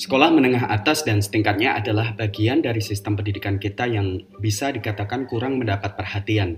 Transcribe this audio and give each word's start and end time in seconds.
Sekolah 0.00 0.32
menengah 0.32 0.64
atas 0.72 1.04
dan 1.04 1.20
setingkatnya 1.20 1.76
adalah 1.76 2.16
bagian 2.16 2.64
dari 2.64 2.80
sistem 2.80 3.20
pendidikan 3.20 3.60
kita 3.60 3.84
yang 3.84 4.24
bisa 4.40 4.72
dikatakan 4.72 5.28
kurang 5.28 5.60
mendapat 5.60 5.92
perhatian. 5.92 6.56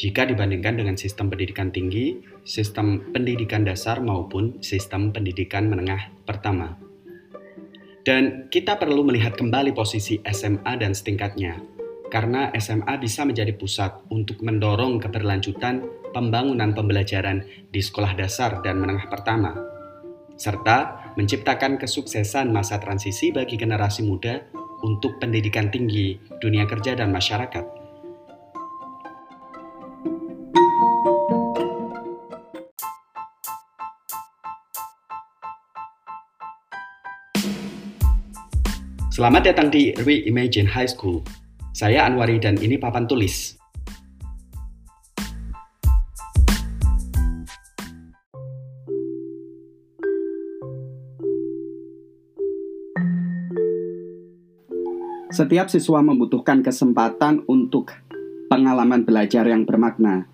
Jika 0.00 0.24
dibandingkan 0.24 0.80
dengan 0.80 0.96
sistem 0.96 1.28
pendidikan 1.28 1.68
tinggi, 1.68 2.16
sistem 2.48 3.12
pendidikan 3.12 3.68
dasar 3.68 4.00
maupun 4.00 4.64
sistem 4.64 5.12
pendidikan 5.12 5.68
menengah 5.68 6.08
pertama. 6.24 6.80
Dan 8.00 8.48
kita 8.48 8.80
perlu 8.80 9.04
melihat 9.04 9.36
kembali 9.36 9.76
posisi 9.76 10.16
SMA 10.24 10.72
dan 10.80 10.96
setingkatnya, 10.96 11.60
karena 12.08 12.48
SMA 12.56 12.96
bisa 12.96 13.28
menjadi 13.28 13.52
pusat 13.60 13.92
untuk 14.08 14.40
mendorong 14.40 15.04
keberlanjutan 15.04 15.84
pembangunan 16.16 16.72
pembelajaran 16.72 17.44
di 17.68 17.84
sekolah 17.84 18.16
dasar 18.16 18.64
dan 18.64 18.80
menengah 18.80 19.04
pertama 19.12 19.76
serta 20.38 21.07
menciptakan 21.18 21.82
kesuksesan 21.82 22.54
masa 22.54 22.78
transisi 22.78 23.34
bagi 23.34 23.58
generasi 23.58 24.06
muda 24.06 24.38
untuk 24.86 25.18
pendidikan 25.18 25.66
tinggi, 25.66 26.14
dunia 26.38 26.62
kerja, 26.62 26.94
dan 26.94 27.10
masyarakat. 27.10 27.66
Selamat 39.10 39.50
datang 39.50 39.74
di 39.74 39.90
Reimagine 39.98 40.70
High 40.70 40.94
School. 40.94 41.26
Saya 41.74 42.06
Anwari 42.06 42.38
dan 42.38 42.54
ini 42.62 42.78
papan 42.78 43.10
tulis. 43.10 43.57
Setiap 55.38 55.70
siswa 55.70 56.02
membutuhkan 56.02 56.66
kesempatan 56.66 57.46
untuk 57.46 57.94
pengalaman 58.50 59.06
belajar 59.06 59.46
yang 59.46 59.62
bermakna, 59.62 60.26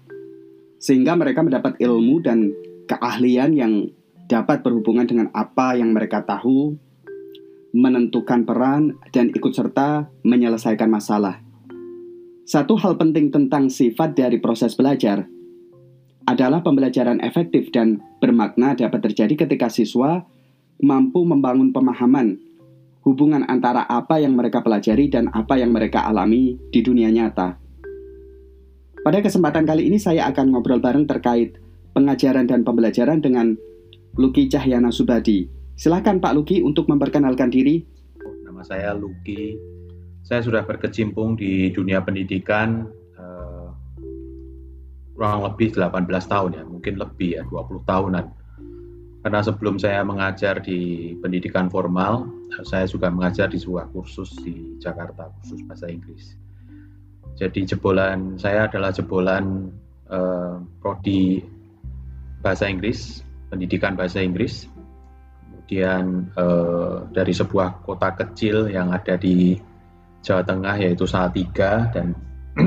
sehingga 0.81 1.13
mereka 1.13 1.45
mendapat 1.45 1.77
ilmu 1.77 2.25
dan 2.25 2.57
keahlian 2.89 3.53
yang 3.53 3.93
dapat 4.33 4.65
berhubungan 4.65 5.05
dengan 5.05 5.29
apa 5.37 5.77
yang 5.77 5.93
mereka 5.93 6.25
tahu, 6.25 6.81
menentukan 7.77 8.49
peran, 8.49 8.97
dan 9.13 9.29
ikut 9.29 9.53
serta 9.53 10.09
menyelesaikan 10.25 10.89
masalah. 10.89 11.37
Satu 12.49 12.81
hal 12.81 12.97
penting 12.97 13.29
tentang 13.29 13.69
sifat 13.69 14.17
dari 14.17 14.41
proses 14.41 14.73
belajar 14.73 15.29
adalah 16.25 16.65
pembelajaran 16.65 17.21
efektif 17.21 17.69
dan 17.77 18.01
bermakna 18.25 18.73
dapat 18.73 19.05
terjadi 19.05 19.45
ketika 19.45 19.69
siswa 19.69 20.25
mampu 20.81 21.29
membangun 21.29 21.77
pemahaman 21.77 22.41
hubungan 23.05 23.45
antara 23.45 23.85
apa 23.85 24.17
yang 24.17 24.33
mereka 24.33 24.65
pelajari 24.65 25.13
dan 25.13 25.29
apa 25.31 25.61
yang 25.61 25.71
mereka 25.71 26.09
alami 26.09 26.57
di 26.73 26.81
dunia 26.81 27.13
nyata. 27.13 27.61
Pada 29.05 29.21
kesempatan 29.21 29.69
kali 29.69 29.93
ini 29.93 30.01
saya 30.01 30.25
akan 30.33 30.57
ngobrol 30.57 30.81
bareng 30.81 31.05
terkait 31.05 31.61
pengajaran 31.93 32.49
dan 32.49 32.65
pembelajaran 32.65 33.21
dengan 33.21 33.53
Luki 34.17 34.49
Cahyana 34.49 34.89
Subadi. 34.89 35.45
Silahkan 35.77 36.17
Pak 36.17 36.33
Luki 36.33 36.65
untuk 36.65 36.89
memperkenalkan 36.89 37.53
diri. 37.53 37.85
Nama 38.49 38.65
saya 38.65 38.97
Luki. 38.97 39.61
Saya 40.25 40.41
sudah 40.41 40.65
berkecimpung 40.65 41.37
di 41.37 41.69
dunia 41.77 42.01
pendidikan 42.01 42.89
uh, 43.21 43.69
kurang 45.13 45.45
lebih 45.45 45.77
18 45.77 46.09
tahun 46.09 46.51
ya, 46.57 46.65
mungkin 46.65 46.97
lebih 46.97 47.31
ya, 47.37 47.43
20 47.45 47.85
tahunan 47.85 48.44
karena 49.25 49.41
sebelum 49.41 49.80
saya 49.80 50.05
mengajar 50.05 50.61
di 50.61 51.17
pendidikan 51.17 51.72
formal, 51.72 52.28
saya 52.61 52.84
juga 52.84 53.08
mengajar 53.08 53.48
di 53.48 53.56
sebuah 53.56 53.89
kursus 53.89 54.36
di 54.36 54.77
Jakarta, 54.77 55.33
kursus 55.41 55.64
bahasa 55.64 55.89
Inggris. 55.89 56.36
Jadi 57.33 57.64
jebolan 57.64 58.36
saya 58.36 58.68
adalah 58.68 58.92
jebolan 58.92 59.73
eh, 60.13 60.61
prodi 60.77 61.40
bahasa 62.45 62.68
Inggris, 62.68 63.24
pendidikan 63.48 63.96
bahasa 63.96 64.20
Inggris. 64.20 64.68
Kemudian 65.48 66.29
eh, 66.36 66.96
dari 67.17 67.33
sebuah 67.33 67.80
kota 67.80 68.13
kecil 68.20 68.68
yang 68.68 68.92
ada 68.92 69.17
di 69.17 69.57
Jawa 70.20 70.45
Tengah 70.45 70.77
yaitu 70.84 71.08
Salatiga 71.08 71.89
dan 71.96 72.13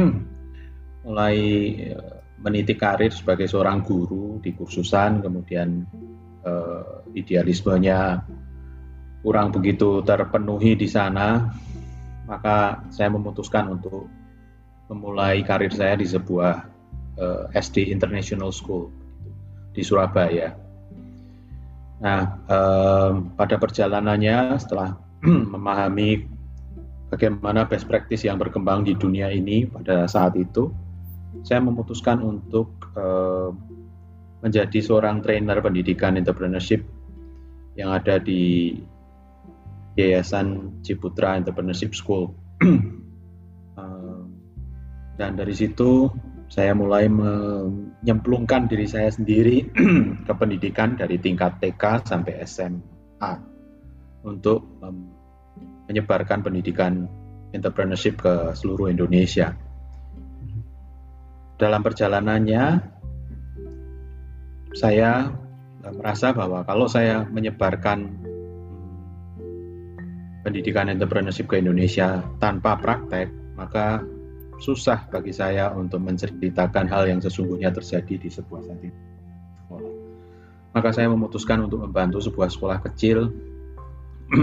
mulai 1.06 1.38
eh, 1.94 2.18
meniti 2.42 2.74
karir 2.74 3.14
sebagai 3.14 3.46
seorang 3.46 3.86
guru 3.86 4.42
di 4.42 4.58
kursusan, 4.58 5.22
kemudian 5.22 5.86
uh, 6.46 7.02
idealismenya 7.16 8.26
kurang 9.26 9.52
begitu 9.52 10.06
terpenuhi 10.06 10.78
di 10.78 10.88
sana, 10.88 11.52
maka 12.30 12.86
saya 12.94 13.10
memutuskan 13.12 13.76
untuk 13.76 14.08
memulai 14.88 15.44
karir 15.44 15.74
saya 15.74 16.00
di 16.00 16.08
sebuah 16.08 16.64
uh, 17.20 17.52
eh, 17.52 17.60
SD 17.60 17.92
International 17.92 18.56
School 18.56 18.88
di 19.76 19.84
Surabaya. 19.84 20.56
Nah, 21.98 22.40
um, 22.48 23.34
pada 23.36 23.60
perjalanannya 23.60 24.56
setelah 24.62 24.96
memahami 25.54 26.30
bagaimana 27.12 27.68
best 27.68 27.90
practice 27.90 28.24
yang 28.24 28.40
berkembang 28.40 28.88
di 28.88 28.96
dunia 28.96 29.28
ini 29.34 29.68
pada 29.68 30.08
saat 30.08 30.40
itu, 30.40 30.72
saya 31.44 31.60
memutuskan 31.60 32.24
untuk 32.24 32.72
menjadi 34.42 34.80
seorang 34.82 35.22
trainer 35.26 35.58
pendidikan 35.62 36.18
entrepreneurship 36.18 36.86
yang 37.78 37.94
ada 37.94 38.18
di 38.22 38.74
Yayasan 39.98 40.80
Ciputra 40.86 41.38
Entrepreneurship 41.42 41.98
School. 41.98 42.34
Dan 45.18 45.34
dari 45.34 45.54
situ 45.58 46.06
saya 46.48 46.78
mulai 46.78 47.10
menyemplungkan 47.10 48.70
diri 48.70 48.86
saya 48.86 49.10
sendiri 49.10 49.66
ke 50.30 50.34
pendidikan 50.38 50.94
dari 50.94 51.18
tingkat 51.18 51.58
TK 51.58 52.06
sampai 52.06 52.46
SMA 52.46 53.34
untuk 54.22 54.64
menyebarkan 55.90 56.46
pendidikan 56.46 57.10
entrepreneurship 57.52 58.22
ke 58.22 58.54
seluruh 58.54 58.94
Indonesia. 58.94 59.58
Dalam 61.58 61.82
perjalanannya, 61.82 62.64
saya 64.76 65.32
merasa 65.96 66.36
bahwa 66.36 66.66
kalau 66.68 66.90
saya 66.90 67.24
menyebarkan 67.30 68.12
pendidikan 70.44 70.88
entrepreneurship 70.92 71.48
ke 71.48 71.60
Indonesia 71.60 72.24
tanpa 72.40 72.80
praktek, 72.80 73.32
maka 73.56 74.04
susah 74.58 75.06
bagi 75.12 75.36
saya 75.36 75.70
untuk 75.76 76.02
menceritakan 76.02 76.90
hal 76.90 77.08
yang 77.08 77.20
sesungguhnya 77.22 77.70
terjadi 77.70 78.16
di 78.18 78.30
sebuah 78.32 78.64
setting 78.66 78.96
sekolah. 79.64 79.94
Maka 80.74 80.90
saya 80.96 81.08
memutuskan 81.12 81.68
untuk 81.68 81.84
membantu 81.84 82.24
sebuah 82.24 82.50
sekolah 82.50 82.80
kecil 82.90 83.32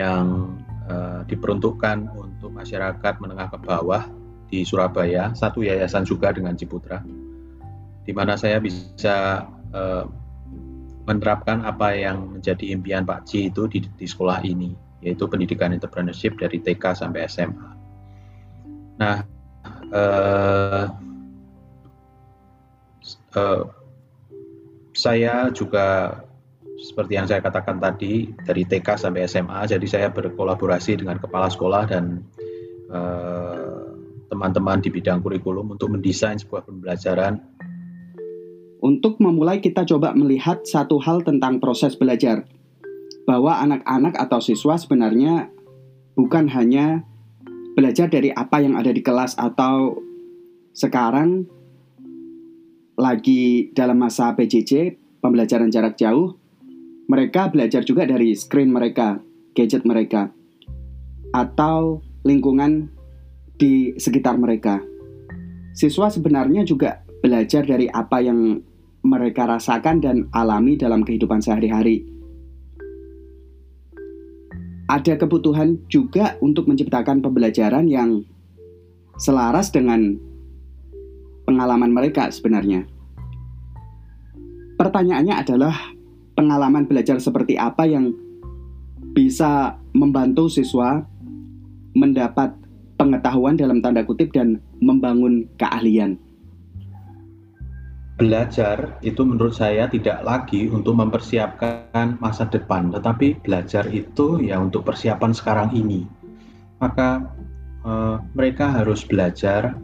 yang 0.00 0.58
uh, 0.90 1.24
diperuntukkan 1.24 2.12
untuk 2.12 2.50
masyarakat 2.52 3.14
menengah 3.22 3.48
ke 3.48 3.58
bawah 3.62 4.04
di 4.46 4.62
Surabaya, 4.62 5.34
satu 5.34 5.64
yayasan 5.64 6.06
juga 6.06 6.30
dengan 6.30 6.54
Ciputra 6.54 7.02
di 8.06 8.14
mana 8.14 8.38
saya 8.38 8.62
bisa 8.62 9.42
uh, 9.74 10.06
menerapkan 11.06 11.66
apa 11.66 11.94
yang 11.94 12.38
menjadi 12.38 12.70
impian 12.70 13.02
Pak 13.02 13.26
Ci 13.26 13.50
itu 13.50 13.66
di, 13.66 13.82
di 13.82 14.06
sekolah 14.06 14.46
ini, 14.46 14.70
yaitu 15.02 15.26
pendidikan 15.26 15.74
entrepreneurship 15.74 16.38
dari 16.38 16.62
TK 16.62 17.02
sampai 17.02 17.26
SMA. 17.26 17.70
Nah, 19.02 19.26
uh, 19.90 20.86
uh, 23.34 23.62
saya 24.94 25.50
juga 25.50 26.18
seperti 26.76 27.12
yang 27.18 27.26
saya 27.26 27.42
katakan 27.42 27.82
tadi 27.82 28.30
dari 28.46 28.62
TK 28.62 28.98
sampai 28.98 29.26
SMA, 29.26 29.66
jadi 29.66 29.86
saya 29.86 30.08
berkolaborasi 30.14 31.02
dengan 31.02 31.18
kepala 31.18 31.50
sekolah 31.50 31.90
dan 31.90 32.22
teman-teman 34.30 34.78
uh, 34.78 34.82
di 34.82 34.94
bidang 34.94 35.18
kurikulum 35.18 35.74
untuk 35.74 35.90
mendesain 35.90 36.38
sebuah 36.38 36.62
pembelajaran 36.70 37.42
untuk 38.80 39.18
memulai 39.22 39.60
kita 39.62 39.86
coba 39.88 40.12
melihat 40.12 40.64
satu 40.64 41.00
hal 41.00 41.24
tentang 41.24 41.60
proses 41.62 41.96
belajar. 41.96 42.44
Bahwa 43.26 43.58
anak-anak 43.58 44.14
atau 44.16 44.38
siswa 44.38 44.78
sebenarnya 44.78 45.50
bukan 46.14 46.46
hanya 46.50 47.02
belajar 47.76 48.08
dari 48.08 48.32
apa 48.32 48.62
yang 48.64 48.78
ada 48.78 48.88
di 48.88 49.04
kelas 49.04 49.36
atau 49.36 50.00
sekarang 50.72 51.44
lagi 52.96 53.72
dalam 53.76 54.00
masa 54.00 54.32
PJJ, 54.32 54.96
pembelajaran 55.20 55.68
jarak 55.68 56.00
jauh, 56.00 56.40
mereka 57.06 57.52
belajar 57.52 57.84
juga 57.84 58.08
dari 58.08 58.32
screen 58.32 58.72
mereka, 58.72 59.20
gadget 59.52 59.84
mereka, 59.84 60.32
atau 61.36 62.00
lingkungan 62.24 62.88
di 63.60 63.94
sekitar 64.00 64.40
mereka. 64.40 64.80
Siswa 65.76 66.08
sebenarnya 66.08 66.64
juga 66.64 67.05
belajar 67.26 67.66
dari 67.66 67.90
apa 67.90 68.22
yang 68.22 68.62
mereka 69.02 69.50
rasakan 69.50 69.98
dan 69.98 70.30
alami 70.30 70.78
dalam 70.78 71.02
kehidupan 71.02 71.42
sehari-hari. 71.42 72.16
ada 74.86 75.18
kebutuhan 75.18 75.82
juga 75.90 76.38
untuk 76.38 76.70
menciptakan 76.70 77.18
pembelajaran 77.18 77.90
yang 77.90 78.22
selaras 79.18 79.74
dengan 79.74 80.14
pengalaman 81.42 81.90
mereka 81.90 82.30
sebenarnya. 82.30 82.86
Pertanyaannya 84.78 85.34
adalah 85.34 85.74
pengalaman 86.38 86.86
belajar 86.86 87.18
seperti 87.18 87.58
apa 87.58 87.88
yang 87.88 88.14
bisa 89.16 89.80
membantu 89.96 90.52
siswa 90.52 91.02
mendapat 91.96 92.52
pengetahuan 93.00 93.56
dalam 93.56 93.80
tanda 93.80 94.04
kutip 94.04 94.30
dan 94.36 94.60
membangun 94.78 95.48
keahlian. 95.56 96.20
Belajar 98.16 98.96
itu 99.04 99.20
menurut 99.28 99.52
saya 99.52 99.84
tidak 99.92 100.24
lagi 100.24 100.72
untuk 100.72 100.96
mempersiapkan 100.96 102.16
masa 102.16 102.48
depan, 102.48 102.88
tetapi 102.88 103.44
belajar 103.44 103.84
itu 103.92 104.40
ya 104.40 104.56
untuk 104.56 104.88
persiapan 104.88 105.36
sekarang 105.36 105.76
ini. 105.76 106.08
Maka 106.80 107.28
eh, 107.84 108.16
mereka 108.32 108.72
harus 108.72 109.04
belajar 109.04 109.76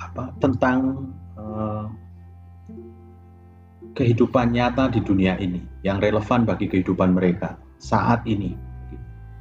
apa 0.00 0.32
tentang 0.40 1.12
eh, 1.36 1.86
kehidupan 3.92 4.48
nyata 4.56 4.88
di 4.88 5.04
dunia 5.04 5.36
ini 5.36 5.60
yang 5.84 6.00
relevan 6.00 6.48
bagi 6.48 6.64
kehidupan 6.64 7.12
mereka 7.12 7.60
saat 7.76 8.24
ini. 8.24 8.56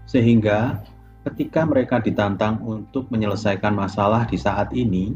Sehingga 0.04 0.84
ketika 1.24 1.64
mereka 1.64 2.04
ditantang 2.04 2.60
untuk 2.68 3.08
menyelesaikan 3.16 3.72
masalah 3.72 4.28
di 4.28 4.36
saat 4.36 4.76
ini 4.76 5.16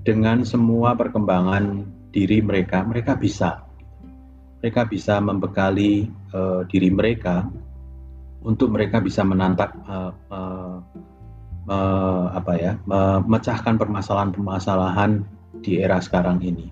dengan 0.00 0.42
semua 0.48 0.96
perkembangan 0.96 1.84
diri 2.10 2.40
mereka, 2.40 2.82
mereka 2.82 3.14
bisa. 3.16 3.64
Mereka 4.60 4.88
bisa 4.92 5.20
membekali 5.20 6.08
uh, 6.36 6.64
diri 6.68 6.92
mereka 6.92 7.48
untuk 8.44 8.72
mereka 8.72 9.00
bisa 9.00 9.24
menantang 9.24 9.72
uh, 9.88 10.12
uh, 10.32 10.76
uh, 11.68 12.24
apa 12.32 12.52
ya, 12.56 12.72
memecahkan 12.84 13.76
permasalahan-permasalahan 13.76 15.24
di 15.60 15.80
era 15.80 16.00
sekarang 16.00 16.40
ini. 16.44 16.68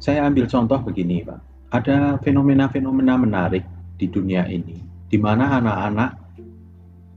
Saya 0.00 0.28
ambil 0.28 0.48
contoh 0.48 0.80
begini, 0.80 1.24
Pak. 1.24 1.40
Ada 1.72 2.20
fenomena-fenomena 2.24 3.20
menarik 3.20 3.64
di 3.96 4.06
dunia 4.08 4.48
ini, 4.48 4.80
di 5.08 5.18
mana 5.20 5.60
anak-anak 5.60 6.10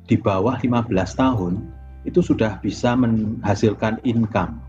di 0.09 0.15
bawah 0.17 0.57
15 0.57 0.89
tahun 1.15 1.53
itu 2.07 2.23
sudah 2.23 2.57
bisa 2.63 2.95
menghasilkan 2.97 4.01
income 4.07 4.68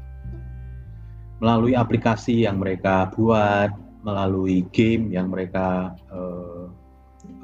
melalui 1.41 1.73
aplikasi 1.73 2.45
yang 2.45 2.61
mereka 2.61 3.09
buat, 3.17 3.73
melalui 4.05 4.65
game 4.73 5.13
yang 5.13 5.33
mereka 5.33 5.97
uh, 6.13 6.69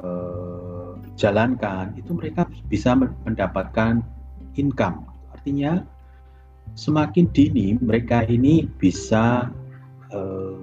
uh, 0.05 0.93
jalankan, 1.17 1.97
itu 1.97 2.13
mereka 2.13 2.45
bisa 2.69 2.97
mendapatkan 2.97 4.05
income. 4.57 5.09
Artinya 5.33 5.85
semakin 6.77 7.29
dini 7.33 7.77
mereka 7.81 8.25
ini 8.29 8.69
bisa 8.81 9.49
uh, 10.13 10.61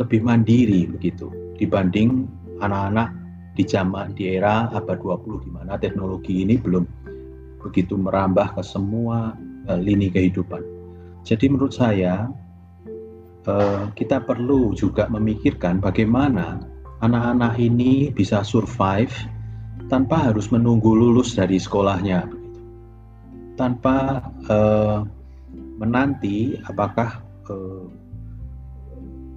lebih 0.00 0.24
mandiri 0.24 0.88
begitu 0.88 1.28
dibanding 1.60 2.24
anak-anak 2.64 3.12
di 3.58 3.64
zaman 3.68 4.16
di 4.16 4.40
era 4.40 4.72
abad 4.72 4.96
20 4.96 5.44
di 5.44 5.50
mana 5.52 5.76
teknologi 5.76 6.40
ini 6.40 6.56
belum 6.56 6.88
begitu 7.60 7.98
merambah 8.00 8.56
ke 8.56 8.62
semua 8.64 9.36
uh, 9.68 9.80
lini 9.80 10.08
kehidupan. 10.08 10.64
Jadi 11.20 11.52
menurut 11.52 11.76
saya 11.76 12.32
uh, 13.50 13.82
kita 13.98 14.22
perlu 14.22 14.70
juga 14.78 15.10
memikirkan 15.10 15.82
bagaimana 15.82 16.62
anak-anak 17.02 17.58
ini 17.58 18.14
bisa 18.14 18.46
survive 18.46 19.12
tanpa 19.90 20.30
harus 20.30 20.54
menunggu 20.54 20.94
lulus 20.94 21.34
dari 21.34 21.58
sekolahnya. 21.58 22.30
Tanpa 23.58 24.24
uh, 24.48 25.02
menanti 25.82 26.56
apakah 26.64 27.20
uh, 27.50 27.84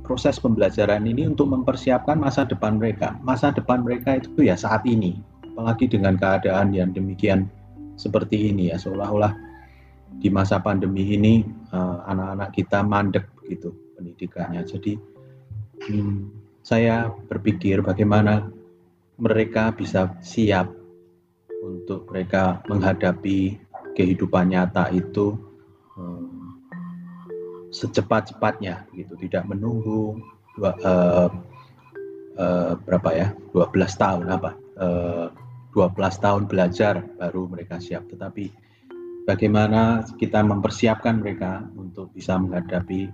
proses 0.05 0.37
pembelajaran 0.37 1.03
ini 1.07 1.27
untuk 1.27 1.49
mempersiapkan 1.49 2.19
masa 2.19 2.45
depan 2.45 2.77
mereka. 2.77 3.17
Masa 3.25 3.49
depan 3.49 3.81
mereka 3.81 4.19
itu 4.19 4.45
ya 4.45 4.55
saat 4.55 4.85
ini, 4.85 5.17
apalagi 5.55 5.89
dengan 5.89 6.19
keadaan 6.19 6.75
yang 6.75 6.91
demikian 6.91 7.47
seperti 7.95 8.51
ini 8.51 8.71
ya, 8.71 8.77
seolah-olah 8.79 9.31
di 10.19 10.29
masa 10.29 10.61
pandemi 10.61 11.17
ini 11.17 11.41
eh, 11.73 11.97
anak-anak 12.05 12.49
uh, 12.51 12.53
kita 12.53 12.79
mandek 12.85 13.25
begitu 13.41 13.82
pendidikannya. 13.95 14.61
Jadi 14.65 14.97
hmm, 15.89 16.17
saya 16.63 17.11
berpikir 17.27 17.83
bagaimana 17.83 18.49
mereka 19.19 19.71
bisa 19.75 20.15
siap 20.23 20.71
untuk 21.63 22.09
mereka 22.11 22.59
menghadapi 22.67 23.59
kehidupan 23.93 24.51
nyata 24.51 24.89
itu 24.91 25.37
hmm, 25.95 26.43
secepat-cepatnya 27.73 28.85
gitu. 28.93 29.13
Tidak 29.17 29.43
menunggu 29.47 30.19
dua, 30.57 30.71
uh, 30.83 31.29
uh, 32.37 32.71
berapa 32.83 33.09
ya? 33.13 33.27
12 33.53 33.73
tahun 34.01 34.25
apa? 34.29 34.51
Uh, 34.77 35.29
eh, 35.29 35.41
12 35.73 35.97
tahun 36.21 36.43
belajar 36.45 37.01
baru 37.17 37.49
mereka 37.49 37.81
siap. 37.81 38.05
Tetapi 38.09 38.45
bagaimana 39.25 40.05
kita 40.19 40.45
mempersiapkan 40.45 41.17
mereka 41.17 41.65
untuk 41.73 42.13
bisa 42.13 42.37
menghadapi 42.37 43.09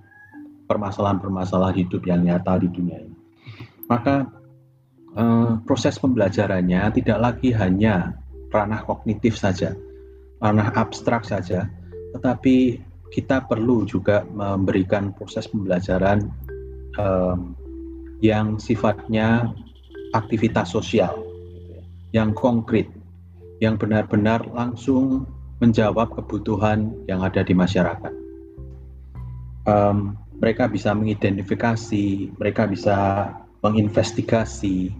permasalahan-permasalahan 0.69 1.81
hidup 1.81 2.06
yang 2.06 2.21
nyata 2.21 2.62
di 2.62 2.69
dunia 2.69 3.01
ini 3.01 3.18
maka 3.89 4.30
uh, 5.18 5.57
proses 5.66 5.98
pembelajarannya 5.98 6.94
tidak 6.94 7.18
lagi 7.18 7.50
hanya 7.57 8.13
ranah 8.54 8.86
kognitif 8.86 9.33
saja 9.33 9.74
ranah 10.38 10.69
abstrak 10.77 11.25
saja 11.25 11.66
tetapi 12.13 12.86
kita 13.10 13.50
perlu 13.50 13.89
juga 13.89 14.21
memberikan 14.30 15.10
proses 15.18 15.50
pembelajaran 15.50 16.30
um, 16.98 17.57
yang 18.21 18.60
sifatnya 18.62 19.50
aktivitas 20.13 20.74
sosial, 20.74 21.18
yang 22.13 22.33
konkret, 22.33 22.89
yang 23.62 23.77
benar-benar 23.77 24.45
langsung 24.54 25.25
menjawab 25.60 26.16
kebutuhan 26.16 26.95
yang 27.10 27.25
ada 27.25 27.44
di 27.44 27.51
masyarakat. 27.51 28.13
Um, 29.68 30.16
mereka 30.39 30.71
bisa 30.71 30.95
mengidentifikasi, 30.95 32.36
mereka 32.39 32.63
bisa 32.68 33.30
menginvestigasi 33.59 34.92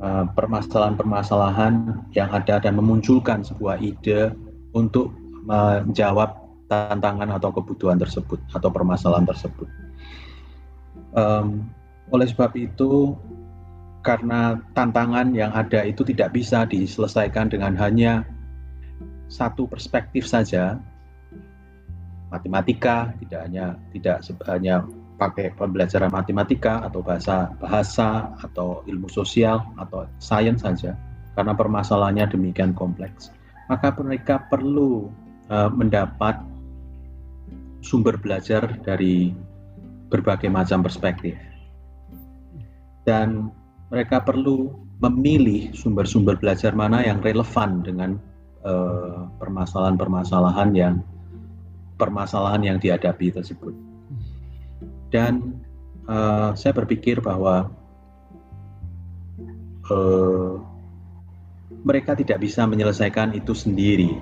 uh, 0.00 0.28
permasalahan-permasalahan 0.36 2.04
yang 2.12 2.28
ada 2.30 2.60
dan 2.60 2.76
memunculkan 2.76 3.40
sebuah 3.40 3.80
ide 3.80 4.36
untuk 4.76 5.12
menjawab 5.44 6.36
tantangan 6.68 7.28
atau 7.36 7.52
kebutuhan 7.52 8.00
tersebut 8.00 8.40
atau 8.52 8.68
permasalahan 8.72 9.28
tersebut. 9.28 9.68
Um, 11.16 11.68
oleh 12.12 12.28
sebab 12.28 12.52
itu, 12.56 13.16
karena 14.04 14.60
tantangan 14.76 15.32
yang 15.32 15.52
ada 15.56 15.84
itu 15.84 16.04
tidak 16.04 16.36
bisa 16.36 16.68
diselesaikan 16.68 17.48
dengan 17.48 17.72
hanya 17.80 18.28
satu 19.32 19.64
perspektif 19.64 20.28
saja, 20.28 20.76
matematika 22.34 23.14
tidak 23.22 23.40
hanya 23.46 23.66
tidak 23.94 24.16
hanya 24.50 24.82
pakai 25.14 25.54
pembelajaran 25.54 26.10
matematika 26.10 26.82
atau 26.82 26.98
bahasa 26.98 27.54
bahasa 27.62 28.34
atau 28.42 28.82
ilmu 28.90 29.06
sosial 29.06 29.62
atau 29.78 30.10
sains 30.18 30.66
saja, 30.66 30.98
karena 31.38 31.54
permasalahannya 31.54 32.34
demikian 32.34 32.74
kompleks, 32.74 33.30
maka 33.70 33.94
mereka 33.94 34.42
perlu 34.50 35.08
uh, 35.48 35.70
mendapat 35.70 36.42
sumber 37.84 38.18
belajar 38.18 38.66
dari 38.82 39.30
berbagai 40.10 40.50
macam 40.50 40.82
perspektif. 40.82 41.36
Dan 43.04 43.52
mereka 43.92 44.24
perlu 44.24 44.72
memilih 45.04 45.76
sumber-sumber 45.76 46.40
belajar 46.40 46.72
mana 46.72 47.04
yang 47.04 47.20
relevan 47.20 47.84
dengan 47.84 48.16
eh, 48.64 49.20
permasalahan-permasalahan 49.36 50.70
uh, 50.72 50.76
yang 50.78 50.94
permasalahan 51.96 52.62
yang 52.74 52.78
dihadapi 52.78 53.30
tersebut. 53.34 53.74
Dan 55.10 55.62
uh, 56.10 56.52
saya 56.58 56.72
berpikir 56.74 57.22
bahwa 57.22 57.70
uh, 59.90 60.58
mereka 61.84 62.16
tidak 62.16 62.40
bisa 62.42 62.64
menyelesaikan 62.64 63.36
itu 63.36 63.52
sendiri. 63.52 64.18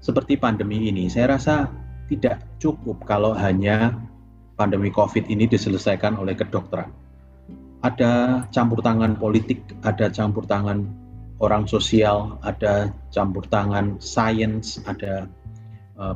Seperti 0.00 0.40
pandemi 0.40 0.88
ini, 0.88 1.12
saya 1.12 1.36
rasa 1.36 1.68
tidak 2.08 2.42
cukup 2.56 3.04
kalau 3.04 3.36
hanya 3.36 4.00
pandemi 4.56 4.88
COVID 4.90 5.28
ini 5.28 5.46
diselesaikan 5.46 6.16
oleh 6.16 6.34
kedokteran. 6.34 6.90
Ada 7.80 8.44
campur 8.52 8.80
tangan 8.84 9.16
politik, 9.16 9.60
ada 9.84 10.12
campur 10.12 10.44
tangan 10.44 10.84
orang 11.40 11.64
sosial, 11.64 12.36
ada 12.44 12.92
campur 13.08 13.44
tangan 13.48 13.96
sains, 14.00 14.80
ada 14.84 15.24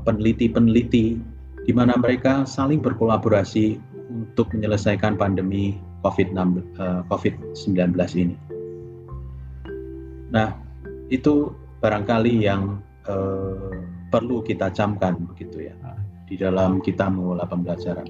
peneliti-peneliti 0.05 1.21
di 1.65 1.73
mana 1.73 1.97
mereka 1.97 2.45
saling 2.45 2.81
berkolaborasi 2.81 3.81
untuk 4.09 4.53
menyelesaikan 4.53 5.17
pandemi 5.17 5.77
COVID-19 6.05 6.37
uh, 6.81 7.01
COVID 7.09 7.35
ini. 8.17 8.37
Nah, 10.35 10.51
itu 11.13 11.53
barangkali 11.79 12.49
yang 12.49 12.81
eh, 13.07 13.71
perlu 14.09 14.41
kita 14.41 14.73
camkan 14.73 15.21
begitu 15.31 15.69
ya 15.69 15.77
di 16.25 16.35
dalam 16.41 16.81
kita 16.81 17.13
mengelola 17.13 17.45
pembelajaran. 17.45 18.09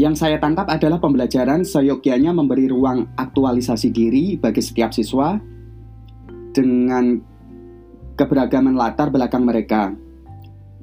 Yang 0.00 0.14
saya 0.24 0.36
tangkap 0.40 0.70
adalah 0.70 1.02
pembelajaran 1.02 1.66
seyogyanya 1.66 2.32
memberi 2.32 2.70
ruang 2.70 3.12
aktualisasi 3.18 3.92
diri 3.92 4.40
bagi 4.40 4.62
setiap 4.64 4.94
siswa 4.94 5.36
dengan 6.56 7.20
keberagaman 8.16 8.72
latar 8.72 9.12
belakang 9.12 9.44
mereka, 9.44 9.92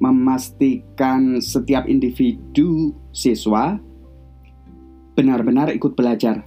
memastikan 0.00 1.38
setiap 1.38 1.84
individu 1.84 2.96
siswa 3.12 3.76
benar-benar 5.12 5.68
ikut 5.76 5.92
belajar. 5.92 6.40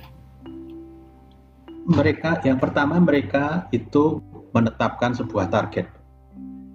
Mereka 1.86 2.42
yang 2.48 2.58
pertama 2.58 2.98
mereka 2.98 3.70
itu 3.70 4.24
menetapkan 4.56 5.14
sebuah 5.14 5.54
target. 5.54 5.86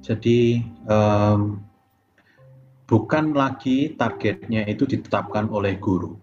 Jadi 0.06 0.62
um, 0.86 1.58
bukan 2.86 3.34
lagi 3.34 3.98
targetnya 3.98 4.64
itu 4.70 4.86
ditetapkan 4.86 5.50
oleh 5.50 5.74
guru, 5.76 6.14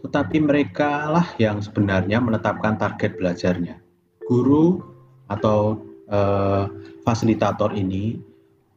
tetapi 0.00 0.40
mereka 0.40 1.12
lah 1.12 1.26
yang 1.36 1.60
sebenarnya 1.60 2.18
menetapkan 2.18 2.80
target 2.80 3.20
belajarnya. 3.20 3.78
Guru 4.26 4.82
atau 5.30 5.78
eh, 6.10 6.64
fasilitator 7.06 7.74
ini 7.78 8.18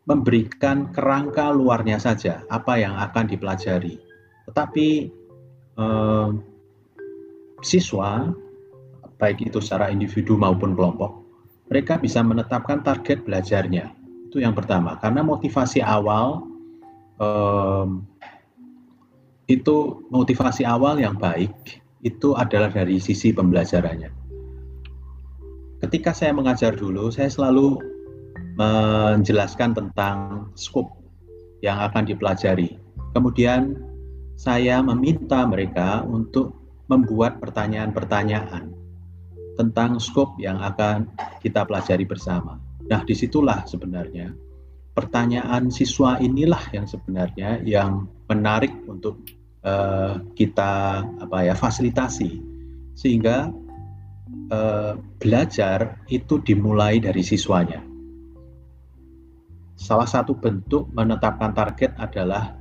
memberikan 0.04 0.92
kerangka 0.92 1.52
luarnya 1.56 1.96
saja 2.00 2.44
apa 2.52 2.76
yang 2.80 2.96
akan 3.00 3.26
dipelajari, 3.28 4.00
tetapi 4.52 4.88
eh, 5.80 6.30
siswa 7.64 8.32
baik 9.16 9.48
itu 9.48 9.64
secara 9.64 9.88
individu 9.88 10.36
maupun 10.36 10.76
kelompok 10.76 11.24
mereka 11.74 11.98
bisa 11.98 12.22
menetapkan 12.22 12.86
target 12.86 13.26
belajarnya. 13.26 13.90
Itu 14.30 14.38
yang 14.38 14.54
pertama. 14.54 15.02
Karena 15.02 15.26
motivasi 15.26 15.82
awal 15.82 16.46
um, 17.18 18.06
itu 19.50 20.06
motivasi 20.14 20.70
awal 20.70 21.02
yang 21.02 21.18
baik 21.18 21.82
itu 22.06 22.38
adalah 22.38 22.70
dari 22.70 23.02
sisi 23.02 23.34
pembelajarannya. 23.34 24.14
Ketika 25.82 26.14
saya 26.16 26.32
mengajar 26.32 26.78
dulu, 26.78 27.12
saya 27.12 27.28
selalu 27.28 27.80
menjelaskan 28.58 29.74
tentang 29.74 30.50
skop 30.54 30.90
yang 31.64 31.80
akan 31.80 32.04
dipelajari. 32.06 32.78
Kemudian 33.16 33.78
saya 34.36 34.82
meminta 34.82 35.46
mereka 35.46 36.02
untuk 36.04 36.54
membuat 36.90 37.40
pertanyaan-pertanyaan 37.40 38.74
tentang 39.56 40.02
skop 40.02 40.36
yang 40.42 40.60
akan 40.60 41.08
kita 41.40 41.64
pelajari 41.64 42.04
bersama. 42.04 42.58
Nah, 42.90 43.02
di 43.06 43.16
situlah 43.16 43.64
sebenarnya 43.64 44.34
pertanyaan 44.94 45.74
siswa 45.74 46.22
inilah 46.22 46.62
yang 46.74 46.86
sebenarnya 46.86 47.62
yang 47.66 48.06
menarik 48.30 48.74
untuk 48.86 49.22
uh, 49.66 50.22
kita 50.38 51.02
apa 51.02 51.38
ya 51.50 51.56
fasilitasi 51.58 52.42
sehingga 52.94 53.50
uh, 54.54 54.94
belajar 55.18 55.98
itu 56.10 56.38
dimulai 56.46 57.02
dari 57.02 57.26
siswanya. 57.26 57.93
Salah 59.84 60.08
satu 60.08 60.32
bentuk 60.32 60.88
menetapkan 60.96 61.52
target 61.52 61.92
adalah 62.00 62.56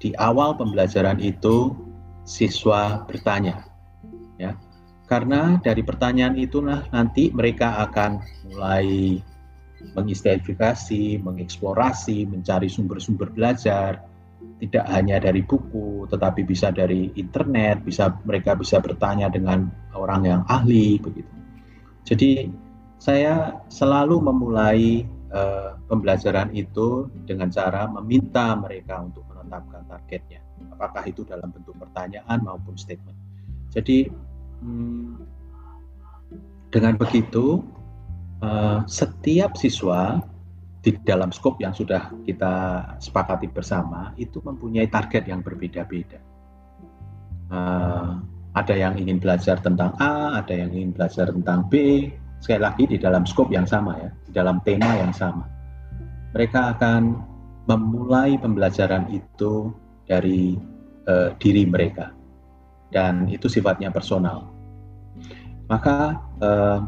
di 0.00 0.16
awal 0.16 0.56
pembelajaran 0.56 1.20
itu 1.20 1.76
siswa 2.24 3.04
bertanya, 3.04 3.68
ya, 4.40 4.56
karena 5.04 5.60
dari 5.60 5.84
pertanyaan 5.84 6.40
itulah 6.40 6.88
nanti 6.88 7.28
mereka 7.36 7.84
akan 7.84 8.24
mulai 8.48 9.20
mengidentifikasi, 9.92 11.20
mengeksplorasi, 11.20 12.24
mencari 12.24 12.72
sumber-sumber 12.72 13.28
belajar, 13.28 14.00
tidak 14.64 14.88
hanya 14.88 15.20
dari 15.20 15.44
buku, 15.44 16.08
tetapi 16.08 16.48
bisa 16.48 16.72
dari 16.72 17.12
internet, 17.20 17.84
bisa 17.84 18.08
mereka 18.24 18.56
bisa 18.56 18.80
bertanya 18.80 19.28
dengan 19.28 19.68
orang 19.92 20.24
yang 20.24 20.42
ahli 20.48 20.96
begitu. 20.96 21.34
Jadi 22.08 22.48
saya 22.96 23.60
selalu 23.68 24.16
memulai 24.24 25.04
uh, 25.32 25.76
pembelajaran 25.88 26.52
itu 26.52 27.08
dengan 27.28 27.48
cara 27.52 27.88
meminta 27.88 28.56
mereka 28.56 29.00
untuk 29.02 29.24
menetapkan 29.28 29.84
targetnya, 29.88 30.40
apakah 30.74 31.04
itu 31.08 31.24
dalam 31.24 31.48
bentuk 31.52 31.76
pertanyaan 31.76 32.38
maupun 32.44 32.76
statement. 32.76 33.16
Jadi 33.72 34.08
hmm, 34.64 35.20
dengan 36.68 36.94
begitu 36.96 37.64
uh, 38.44 38.84
setiap 38.84 39.56
siswa 39.56 40.20
di 40.78 40.94
dalam 41.02 41.34
skop 41.34 41.58
yang 41.58 41.74
sudah 41.74 42.12
kita 42.22 42.84
sepakati 43.02 43.50
bersama 43.50 44.14
itu 44.16 44.38
mempunyai 44.40 44.86
target 44.86 45.26
yang 45.26 45.42
berbeda-beda. 45.42 46.20
Uh, 47.48 48.20
ada 48.56 48.74
yang 48.74 48.94
ingin 48.98 49.20
belajar 49.20 49.60
tentang 49.60 49.94
A, 50.00 50.40
ada 50.40 50.54
yang 50.54 50.70
ingin 50.72 50.90
belajar 50.94 51.30
tentang 51.30 51.68
B. 51.68 51.74
Sekali 52.38 52.60
lagi 52.62 52.84
di 52.86 52.96
dalam 52.96 53.26
skop 53.26 53.50
yang 53.50 53.66
sama 53.66 53.98
ya, 53.98 54.10
di 54.26 54.32
dalam 54.34 54.62
tema 54.62 54.94
yang 54.98 55.10
sama. 55.10 55.44
Mereka 56.32 56.78
akan 56.78 57.18
memulai 57.68 58.38
pembelajaran 58.40 59.10
itu 59.12 59.74
dari 60.08 60.56
uh, 61.04 61.34
diri 61.36 61.68
mereka 61.68 62.14
dan 62.94 63.28
itu 63.28 63.50
sifatnya 63.50 63.92
personal. 63.92 64.48
Maka 65.68 66.16
uh, 66.40 66.80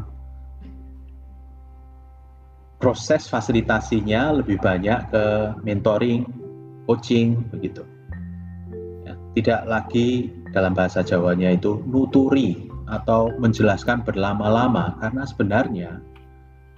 proses 2.81 3.29
fasilitasinya 3.29 4.41
lebih 4.41 4.57
banyak 4.57 5.13
ke 5.13 5.25
mentoring, 5.61 6.25
coaching 6.89 7.45
begitu. 7.53 7.85
Ya, 9.05 9.13
tidak 9.37 9.61
lagi 9.69 10.33
dalam 10.49 10.73
bahasa 10.73 11.05
Jawanya 11.05 11.53
itu 11.53 11.77
nuturi 11.85 12.70
atau 12.91 13.31
menjelaskan 13.39 14.03
berlama-lama 14.03 14.99
karena 14.99 15.23
sebenarnya 15.23 15.91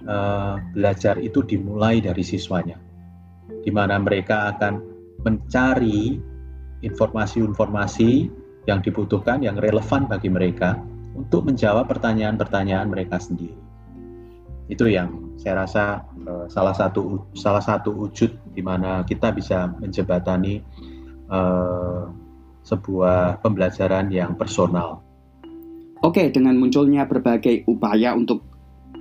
uh, 0.06 0.62
belajar 0.70 1.18
itu 1.18 1.42
dimulai 1.42 1.98
dari 1.98 2.22
siswanya, 2.22 2.78
di 3.66 3.70
mana 3.74 3.98
mereka 3.98 4.54
akan 4.54 4.78
mencari 5.26 6.22
informasi-informasi 6.86 8.30
yang 8.70 8.78
dibutuhkan, 8.80 9.42
yang 9.42 9.58
relevan 9.58 10.06
bagi 10.06 10.30
mereka 10.30 10.78
untuk 11.18 11.50
menjawab 11.50 11.90
pertanyaan-pertanyaan 11.90 12.86
mereka 12.86 13.18
sendiri. 13.18 13.58
Itu 14.70 14.88
yang 14.88 15.36
saya 15.36 15.66
rasa 15.66 16.06
uh, 16.24 16.46
salah 16.46 16.72
satu 16.72 17.26
salah 17.34 17.60
satu 17.60 17.90
wujud 17.90 18.54
di 18.54 18.62
mana 18.62 19.02
kita 19.02 19.34
bisa 19.34 19.66
menjembatani 19.82 20.62
uh, 21.28 22.08
sebuah 22.64 23.44
pembelajaran 23.44 24.08
yang 24.08 24.38
personal. 24.38 25.04
Oke, 26.04 26.28
dengan 26.28 26.60
munculnya 26.60 27.08
berbagai 27.08 27.64
upaya 27.64 28.12
untuk 28.12 28.44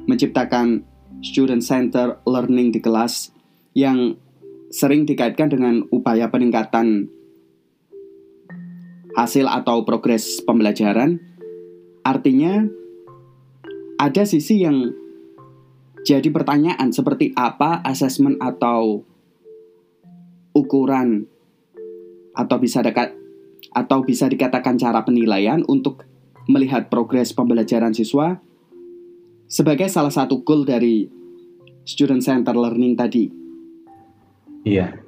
menciptakan 0.08 0.88
student 1.20 1.60
center 1.60 2.24
learning 2.24 2.72
di 2.72 2.80
kelas 2.80 3.36
yang 3.76 4.16
sering 4.72 5.04
dikaitkan 5.04 5.52
dengan 5.52 5.84
upaya 5.92 6.32
peningkatan 6.32 7.12
hasil 9.20 9.52
atau 9.52 9.84
progres 9.84 10.40
pembelajaran, 10.48 11.20
artinya 12.08 12.64
ada 14.00 14.24
sisi 14.24 14.64
yang 14.64 14.96
jadi 16.08 16.32
pertanyaan 16.32 16.96
seperti 16.96 17.36
apa 17.36 17.84
asesmen 17.84 18.40
atau 18.40 19.04
ukuran 20.56 21.28
atau 22.32 22.58
bisa 22.64 22.80
dekat 22.80 23.12
atau 23.76 24.08
bisa 24.08 24.32
dikatakan 24.32 24.80
cara 24.80 25.04
penilaian 25.04 25.68
untuk 25.68 26.13
melihat 26.50 26.92
progres 26.92 27.32
pembelajaran 27.32 27.96
siswa 27.96 28.40
sebagai 29.48 29.88
salah 29.88 30.12
satu 30.12 30.42
goal 30.42 30.66
dari 30.66 31.08
student 31.84 32.24
center 32.24 32.56
learning 32.56 32.96
tadi. 32.96 33.26
Iya. 34.64 35.00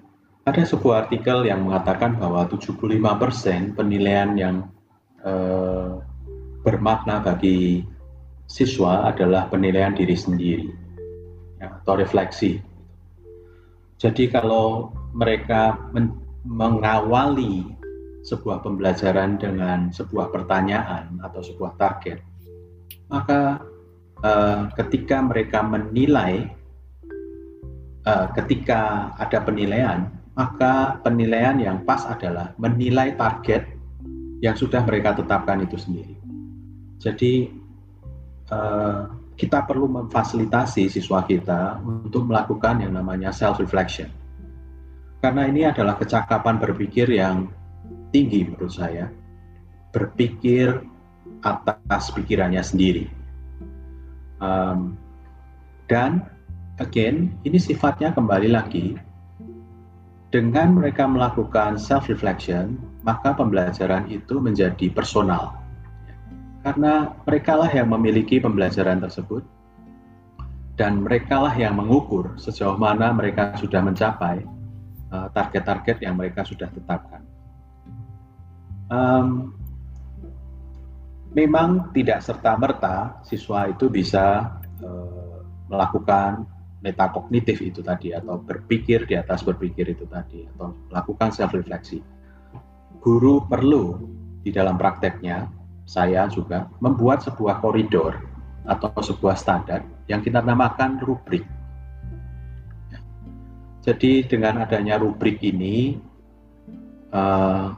Ada 0.45 0.61
sebuah 0.61 1.09
artikel 1.09 1.49
yang 1.49 1.65
mengatakan 1.65 2.21
bahwa 2.21 2.45
75% 2.45 3.73
penilaian 3.73 4.37
yang 4.37 4.69
eh, 5.25 5.91
bermakna 6.61 7.25
bagi 7.25 7.81
siswa 8.45 9.09
adalah 9.09 9.49
penilaian 9.49 9.97
diri 9.97 10.13
sendiri 10.13 10.69
ya, 11.57 11.81
atau 11.81 11.97
refleksi. 11.97 12.61
Jadi 13.97 14.29
kalau 14.29 14.93
mereka 15.17 15.81
men 15.95 16.13
mengawali 16.45 17.65
sebuah 18.25 18.65
pembelajaran 18.65 19.37
dengan 19.37 19.93
sebuah 19.93 20.33
pertanyaan 20.33 21.21
atau 21.21 21.45
sebuah 21.45 21.77
target, 21.77 22.17
maka 23.05 23.61
uh, 24.25 24.65
ketika 24.73 25.21
mereka 25.21 25.61
menilai, 25.61 26.49
uh, 28.09 28.27
ketika 28.33 29.13
ada 29.21 29.45
penilaian, 29.45 30.09
maka 30.33 30.97
penilaian 31.05 31.55
yang 31.61 31.77
pas 31.85 32.01
adalah 32.09 32.57
menilai 32.57 33.13
target 33.13 33.69
yang 34.41 34.57
sudah 34.57 34.81
mereka 34.83 35.15
tetapkan 35.15 35.61
itu 35.61 35.77
sendiri. 35.77 36.17
Jadi 36.97 37.53
uh, 38.49 39.05
kita 39.35 39.67
perlu 39.67 39.85
memfasilitasi 39.85 40.87
siswa 40.87 41.21
kita 41.27 41.83
untuk 41.83 42.25
melakukan 42.25 42.81
yang 42.81 42.95
namanya 42.95 43.29
self 43.29 43.61
reflection. 43.61 44.07
Karena 45.19 45.45
ini 45.45 45.67
adalah 45.67 45.99
kecakapan 45.99 46.61
berpikir 46.61 47.09
yang 47.09 47.49
tinggi 48.15 48.47
menurut 48.47 48.71
saya. 48.71 49.11
Berpikir 49.91 50.79
atas 51.43 52.15
pikirannya 52.15 52.63
sendiri. 52.63 53.11
Um, 54.39 54.95
dan 55.91 56.23
again, 56.79 57.35
ini 57.43 57.59
sifatnya 57.59 58.15
kembali 58.15 58.55
lagi 58.55 58.95
dengan 60.31 60.79
mereka 60.79 61.03
melakukan 61.07 61.75
self 61.75 62.07
reflection, 62.07 62.79
maka 63.03 63.35
pembelajaran 63.35 64.07
itu 64.07 64.39
menjadi 64.39 64.91
personal 64.91 65.65
karena 66.65 67.13
merekalah 67.29 67.69
yang 67.69 67.93
memiliki 67.93 68.41
pembelajaran 68.41 68.97
tersebut 68.97 69.45
dan 70.73 71.05
merekalah 71.05 71.53
yang 71.53 71.77
mengukur 71.77 72.33
sejauh 72.41 72.73
mana 72.73 73.13
mereka 73.13 73.53
sudah 73.61 73.85
mencapai 73.85 74.41
uh, 75.13 75.29
target-target 75.29 76.01
yang 76.01 76.17
mereka 76.17 76.41
sudah 76.41 76.65
tetapkan. 76.73 77.21
Um, 78.85 79.57
memang 81.35 81.91
tidak 81.91 82.23
serta 82.23 82.55
merta 82.55 83.19
siswa 83.27 83.67
itu 83.67 83.91
bisa 83.91 84.55
uh, 84.79 85.41
melakukan 85.67 86.47
metakognitif 86.85 87.65
itu 87.65 87.81
tadi 87.81 88.13
atau 88.13 88.37
berpikir 88.37 89.09
di 89.09 89.17
atas 89.17 89.41
berpikir 89.41 89.89
itu 89.89 90.05
tadi 90.05 90.45
atau 90.55 90.71
melakukan 90.93 91.33
self 91.33 91.51
refleksi. 91.57 91.99
Guru 93.01 93.43
perlu 93.49 93.99
di 94.45 94.53
dalam 94.53 94.77
prakteknya 94.77 95.49
saya 95.85 96.29
juga 96.29 96.69
membuat 96.77 97.25
sebuah 97.25 97.57
koridor 97.61 98.17
atau 98.65 98.89
sebuah 98.97 99.37
standar 99.37 99.81
yang 100.09 100.21
kita 100.21 100.41
namakan 100.41 101.01
rubrik. 101.01 101.45
Jadi 103.85 104.25
dengan 104.25 104.65
adanya 104.65 104.97
rubrik 104.97 105.41
ini 105.45 105.97
uh, 107.13 107.69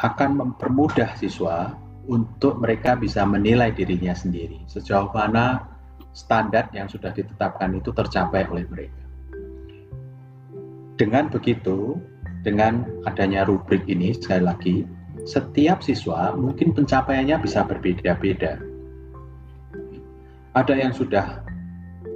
akan 0.00 0.30
mempermudah 0.40 1.16
siswa 1.20 1.76
untuk 2.08 2.58
mereka 2.58 2.96
bisa 2.96 3.22
menilai 3.28 3.70
dirinya 3.70 4.16
sendiri 4.16 4.64
sejauh 4.64 5.12
mana 5.12 5.68
standar 6.16 6.66
yang 6.74 6.88
sudah 6.90 7.12
ditetapkan 7.14 7.70
itu 7.76 7.92
tercapai 7.94 8.48
oleh 8.50 8.66
mereka. 8.66 9.04
Dengan 10.98 11.30
begitu, 11.30 11.96
dengan 12.42 12.84
adanya 13.04 13.44
rubrik 13.46 13.84
ini 13.86 14.16
sekali 14.16 14.42
lagi 14.44 14.76
setiap 15.28 15.84
siswa 15.84 16.32
mungkin 16.32 16.72
pencapaiannya 16.72 17.36
bisa 17.44 17.64
berbeda-beda. 17.64 18.56
Ada 20.56 20.74
yang 20.74 20.92
sudah 20.96 21.44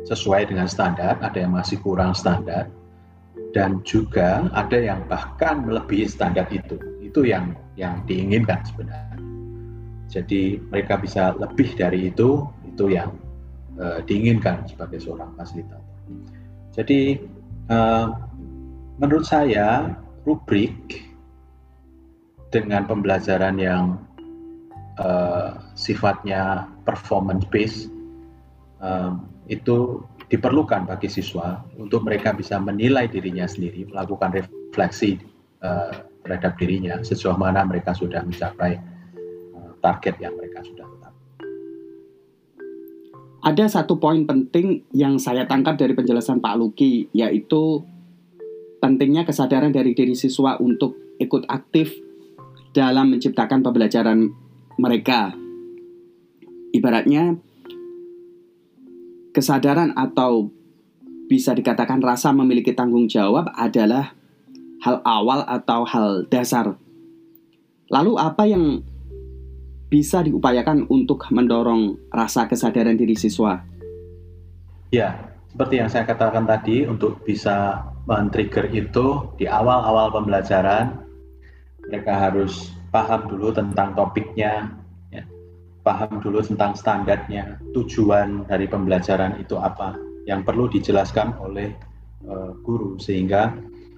sesuai 0.08 0.50
dengan 0.50 0.66
standar, 0.66 1.20
ada 1.22 1.38
yang 1.38 1.54
masih 1.54 1.78
kurang 1.80 2.12
standar, 2.16 2.66
dan 3.54 3.80
juga 3.86 4.50
ada 4.52 4.74
yang 4.74 5.06
bahkan 5.06 5.62
melebihi 5.62 6.10
standar 6.10 6.48
itu. 6.50 6.76
Itu 7.00 7.22
yang 7.24 7.54
yang 7.75 8.02
diinginkan 8.07 8.62
sebenarnya. 8.66 9.19
Jadi 10.11 10.62
mereka 10.71 11.00
bisa 11.00 11.35
lebih 11.35 11.75
dari 11.75 12.14
itu, 12.14 12.47
itu 12.69 12.85
yang 12.95 13.11
uh, 13.81 13.99
diinginkan 14.07 14.62
sebagai 14.71 15.02
seorang 15.02 15.35
fasilitator. 15.35 15.83
Jadi 16.75 17.19
uh, 17.71 18.14
menurut 18.99 19.26
saya 19.26 19.95
rubrik 20.23 21.02
dengan 22.54 22.87
pembelajaran 22.87 23.59
yang 23.59 23.99
uh, 25.02 25.59
sifatnya 25.75 26.71
performance 26.87 27.43
based 27.50 27.91
um, 28.78 29.26
itu 29.50 30.06
diperlukan 30.30 30.87
bagi 30.87 31.10
siswa 31.10 31.60
untuk 31.76 32.06
mereka 32.06 32.30
bisa 32.30 32.56
menilai 32.63 33.10
dirinya 33.10 33.45
sendiri, 33.45 33.91
melakukan 33.91 34.30
refleksi 34.39 35.19
uh, 35.60 36.06
terhadap 36.25 36.56
dirinya 36.56 36.97
sejauh 37.04 37.37
mana 37.37 37.63
mereka 37.69 37.93
sudah 37.93 38.25
mencapai 38.25 38.80
uh, 39.54 39.73
target 39.84 40.17
yang 40.19 40.32
mereka 40.34 40.65
sudah 40.65 40.89
tetap. 40.89 41.13
Ada 43.45 43.65
satu 43.69 44.00
poin 44.00 44.25
penting 44.25 44.89
yang 44.97 45.21
saya 45.21 45.45
tangkap 45.45 45.76
dari 45.76 45.93
penjelasan 45.93 46.41
Pak 46.41 46.56
Luki, 46.56 47.13
yaitu 47.13 47.84
pentingnya 48.80 49.28
kesadaran 49.28 49.69
dari 49.69 49.93
diri 49.93 50.17
siswa 50.17 50.56
untuk 50.56 50.97
ikut 51.21 51.45
aktif 51.52 51.93
dalam 52.73 53.13
menciptakan 53.13 53.60
pembelajaran 53.60 54.32
mereka. 54.80 55.37
Ibaratnya 56.73 57.37
kesadaran 59.37 59.93
atau 59.95 60.49
bisa 61.28 61.52
dikatakan 61.52 62.00
rasa 62.00 62.32
memiliki 62.32 62.73
tanggung 62.73 63.06
jawab 63.06 63.52
adalah 63.54 64.13
hal 64.84 65.00
awal 65.08 65.40
atau 65.49 65.88
hal 65.88 66.28
dasar. 66.28 66.76
Lalu 67.88 68.20
apa 68.20 68.44
yang 68.44 68.84
bisa 69.88 70.20
diupayakan 70.20 70.84
untuk 70.92 71.25
mendorong 71.32 71.97
rasa 72.12 72.44
kesadaran 72.44 73.00
diri 73.00 73.16
siswa? 73.16 73.64
Ya, 74.92 75.32
seperti 75.49 75.80
yang 75.80 75.88
saya 75.88 76.04
katakan 76.04 76.44
tadi, 76.44 76.84
untuk 76.84 77.25
bisa 77.25 77.80
men-trigger 78.04 78.68
itu 78.76 79.32
di 79.40 79.49
awal-awal 79.49 80.12
pembelajaran, 80.12 81.00
mereka 81.88 82.12
harus 82.28 82.76
paham 82.92 83.25
dulu 83.30 83.56
tentang 83.56 83.97
topiknya, 83.97 84.68
ya. 85.08 85.25
paham 85.80 86.20
dulu 86.20 86.44
tentang 86.44 86.76
standarnya, 86.76 87.56
tujuan 87.73 88.44
dari 88.44 88.68
pembelajaran 88.68 89.40
itu 89.40 89.56
apa, 89.56 89.97
yang 90.28 90.44
perlu 90.44 90.68
dijelaskan 90.68 91.38
oleh 91.40 91.73
uh, 92.28 92.52
guru 92.62 93.00
sehingga 93.00 93.54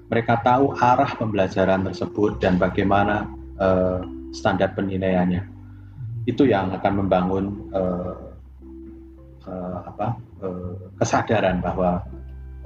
mereka 0.06 0.38
tahu 0.42 0.74
arah 0.78 1.10
pembelajaran 1.18 1.82
tersebut 1.90 2.38
dan 2.38 2.58
bagaimana 2.58 3.26
uh, 3.58 4.02
standar 4.30 4.74
penilaiannya. 4.78 5.42
Itu 6.26 6.46
yang 6.46 6.74
akan 6.74 6.92
membangun 7.06 7.44
uh, 7.74 8.14
uh, 9.46 9.78
apa, 9.86 10.18
uh, 10.42 10.74
kesadaran 10.98 11.62
bahwa 11.62 12.02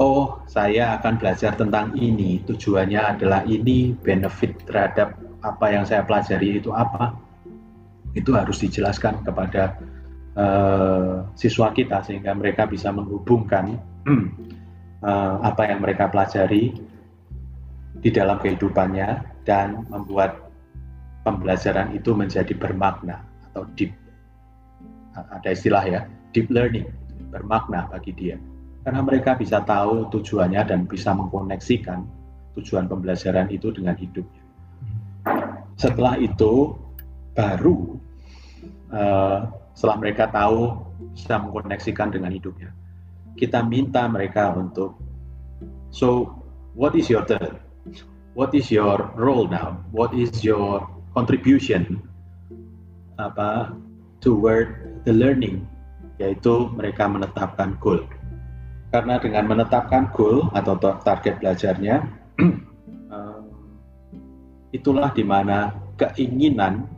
oh 0.00 0.40
saya 0.48 0.96
akan 1.00 1.20
belajar 1.20 1.56
tentang 1.56 1.92
ini, 1.96 2.40
tujuannya 2.44 3.16
adalah 3.16 3.44
ini, 3.44 3.92
benefit 4.00 4.64
terhadap 4.64 5.16
apa 5.40 5.66
yang 5.72 5.84
saya 5.84 6.04
pelajari 6.04 6.60
itu 6.60 6.72
apa, 6.72 7.16
itu 8.16 8.32
harus 8.32 8.60
dijelaskan 8.60 9.24
kepada 9.24 9.80
uh, 10.36 11.24
siswa 11.36 11.72
kita 11.72 12.04
sehingga 12.04 12.32
mereka 12.36 12.68
bisa 12.68 12.92
menghubungkan 12.92 13.80
uh, 15.04 15.36
apa 15.52 15.68
yang 15.68 15.80
mereka 15.84 16.08
pelajari 16.08 16.74
di 18.00 18.08
dalam 18.08 18.40
kehidupannya 18.40 19.08
dan 19.44 19.84
membuat 19.92 20.40
pembelajaran 21.24 21.92
itu 21.92 22.16
menjadi 22.16 22.52
bermakna 22.56 23.20
atau 23.52 23.68
deep. 23.76 23.92
Ada 25.12 25.52
istilah 25.52 25.84
ya, 25.84 26.00
deep 26.32 26.48
learning, 26.48 26.88
bermakna 27.28 27.84
bagi 27.92 28.16
dia 28.16 28.40
karena 28.80 29.00
mereka 29.04 29.36
bisa 29.36 29.60
tahu 29.60 30.08
tujuannya 30.08 30.62
dan 30.64 30.88
bisa 30.88 31.12
mengkoneksikan 31.12 32.04
tujuan 32.56 32.88
pembelajaran 32.88 33.52
itu 33.52 33.68
dengan 33.70 33.94
hidupnya. 33.94 34.42
Setelah 35.76 36.16
itu 36.16 36.76
baru 37.36 38.00
uh, 38.92 39.40
setelah 39.76 39.96
mereka 40.00 40.28
tahu 40.32 40.80
bisa 41.12 41.36
mengkoneksikan 41.40 42.08
dengan 42.12 42.32
hidupnya, 42.32 42.72
kita 43.36 43.60
minta 43.64 44.08
mereka 44.08 44.56
untuk 44.56 44.96
so 45.92 46.32
what 46.72 46.96
is 46.96 47.08
your 47.12 47.24
turn? 47.28 47.60
What 48.36 48.54
is 48.54 48.70
your 48.70 49.10
role 49.18 49.50
now? 49.50 49.82
What 49.90 50.14
is 50.14 50.30
your 50.44 50.86
contribution 51.12 51.98
apa 53.18 53.74
toward 54.22 55.02
the 55.04 55.12
learning? 55.12 55.66
Yaitu 56.20 56.68
mereka 56.76 57.08
menetapkan 57.08 57.80
goal 57.80 58.04
karena 58.90 59.22
dengan 59.22 59.46
menetapkan 59.46 60.10
goal 60.10 60.50
atau 60.50 60.74
target 61.06 61.38
belajarnya, 61.38 62.10
eh, 62.42 63.40
itulah 64.76 65.14
di 65.14 65.22
mana 65.22 65.70
keinginan 65.94 66.90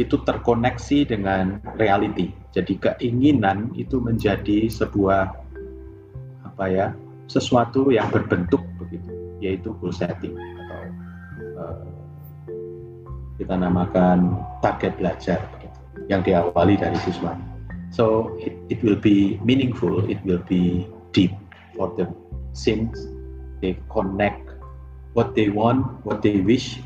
itu 0.00 0.16
terkoneksi 0.24 1.12
dengan 1.12 1.60
reality. 1.76 2.32
Jadi 2.56 2.80
keinginan 2.80 3.68
itu 3.76 4.00
menjadi 4.00 4.72
sebuah 4.72 5.22
apa 6.48 6.64
ya, 6.72 6.96
sesuatu 7.28 7.92
yang 7.92 8.08
berbentuk 8.08 8.64
gitu 8.90 9.10
yaitu 9.38 9.70
goal 9.78 9.94
setting 9.94 10.34
atau 10.34 10.82
uh, 11.60 11.86
kita 13.38 13.54
namakan 13.54 14.34
target 14.60 14.98
belajar 14.98 15.38
gitu, 15.62 15.78
yang 16.10 16.26
diawali 16.26 16.74
dari 16.74 16.98
siswa. 17.06 17.38
So 17.94 18.34
it, 18.42 18.52
it 18.68 18.78
will 18.82 18.98
be 18.98 19.38
meaningful, 19.46 20.04
it 20.10 20.18
will 20.26 20.42
be 20.44 20.90
deep 21.14 21.32
for 21.78 21.94
them 21.94 22.12
since 22.52 22.98
they 23.62 23.78
connect 23.88 24.42
what 25.14 25.38
they 25.38 25.48
want, 25.48 25.86
what 26.02 26.20
they 26.20 26.42
wish 26.42 26.82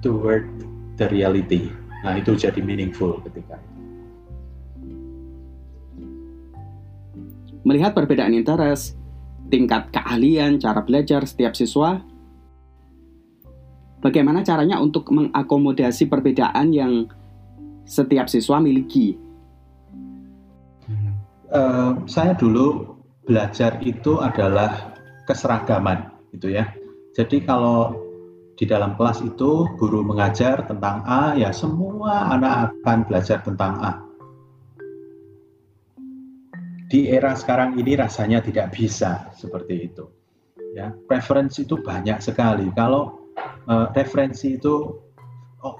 toward 0.00 0.46
the 0.96 1.10
reality. 1.10 1.74
Nah 2.06 2.16
itu 2.16 2.38
jadi 2.38 2.62
meaningful 2.62 3.18
ketika. 3.26 3.58
Melihat 7.66 7.98
perbedaan 7.98 8.30
interest, 8.30 8.94
tingkat 9.48 9.90
keahlian, 9.94 10.58
cara 10.58 10.82
belajar 10.82 11.22
setiap 11.26 11.54
siswa, 11.54 12.02
bagaimana 14.02 14.42
caranya 14.42 14.78
untuk 14.78 15.10
mengakomodasi 15.10 16.06
perbedaan 16.10 16.70
yang 16.74 17.06
setiap 17.86 18.26
siswa 18.30 18.58
miliki? 18.58 19.18
Uh, 21.46 21.94
saya 22.10 22.34
dulu 22.34 22.98
belajar 23.26 23.78
itu 23.82 24.18
adalah 24.18 24.94
keseragaman, 25.26 26.10
gitu 26.34 26.50
ya. 26.54 26.70
Jadi 27.14 27.42
kalau 27.42 27.94
di 28.56 28.64
dalam 28.64 28.94
kelas 28.94 29.20
itu 29.20 29.68
guru 29.76 30.00
mengajar 30.00 30.64
tentang 30.64 31.02
A, 31.04 31.34
ya 31.34 31.50
semua 31.50 32.32
anak 32.32 32.72
akan 32.82 32.98
belajar 33.04 33.42
tentang 33.42 33.78
A. 33.82 34.05
Di 36.86 37.10
era 37.10 37.34
sekarang 37.34 37.74
ini 37.82 37.98
rasanya 37.98 38.38
tidak 38.38 38.70
bisa 38.70 39.26
seperti 39.34 39.90
itu. 39.90 40.06
Ya, 40.76 40.94
preferensi 41.10 41.66
itu 41.66 41.82
banyak 41.82 42.22
sekali. 42.22 42.70
Kalau 42.78 43.26
uh, 43.66 43.90
referensi 43.96 44.54
itu 44.54 44.94
oh, 45.66 45.74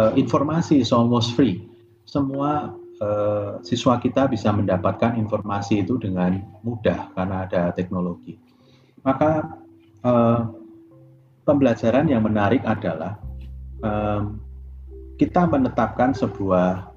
uh, 0.00 0.12
informasi 0.16 0.80
is 0.80 0.88
almost 0.88 1.36
free. 1.36 1.68
Semua 2.08 2.72
uh, 3.04 3.60
siswa 3.60 4.00
kita 4.00 4.24
bisa 4.30 4.48
mendapatkan 4.48 5.20
informasi 5.20 5.84
itu 5.84 6.00
dengan 6.00 6.40
mudah 6.64 7.12
karena 7.12 7.44
ada 7.44 7.68
teknologi. 7.76 8.40
Maka 9.04 9.52
uh, 10.08 10.48
pembelajaran 11.44 12.08
yang 12.08 12.24
menarik 12.24 12.64
adalah 12.64 13.20
um, 13.84 14.40
kita 15.20 15.44
menetapkan 15.44 16.16
sebuah 16.16 16.88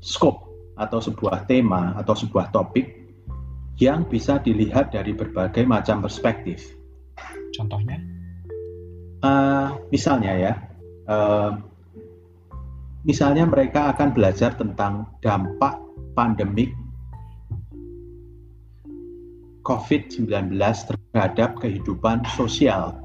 scope 0.00 0.49
atau 0.80 0.96
sebuah 1.04 1.44
tema 1.44 1.92
atau 2.00 2.16
sebuah 2.16 2.48
topik 2.48 2.88
yang 3.76 4.08
bisa 4.08 4.40
dilihat 4.40 4.96
dari 4.96 5.12
berbagai 5.12 5.68
macam 5.68 6.00
perspektif. 6.00 6.64
Contohnya? 7.52 8.00
Uh, 9.20 9.76
misalnya 9.92 10.32
ya, 10.32 10.52
uh, 11.04 11.52
misalnya 13.04 13.44
mereka 13.44 13.92
akan 13.92 14.16
belajar 14.16 14.56
tentang 14.56 15.04
dampak 15.20 15.76
pandemik 16.16 16.72
COVID-19 19.64 20.56
terhadap 20.56 21.60
kehidupan 21.60 22.24
sosial 22.32 22.96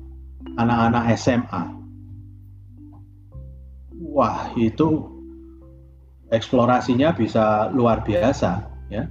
anak-anak 0.56 1.04
SMA. 1.20 1.64
Wah, 4.16 4.48
itu 4.56 5.15
eksplorasinya 6.34 7.14
bisa 7.14 7.70
luar 7.74 8.02
biasa, 8.02 8.66
ya. 8.90 9.06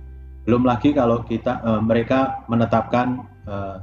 Belum 0.45 0.67
lagi 0.67 0.93
kalau 0.93 1.25
kita 1.25 1.63
uh, 1.65 1.81
mereka 1.81 2.45
menetapkan 2.53 3.25
uh, 3.49 3.81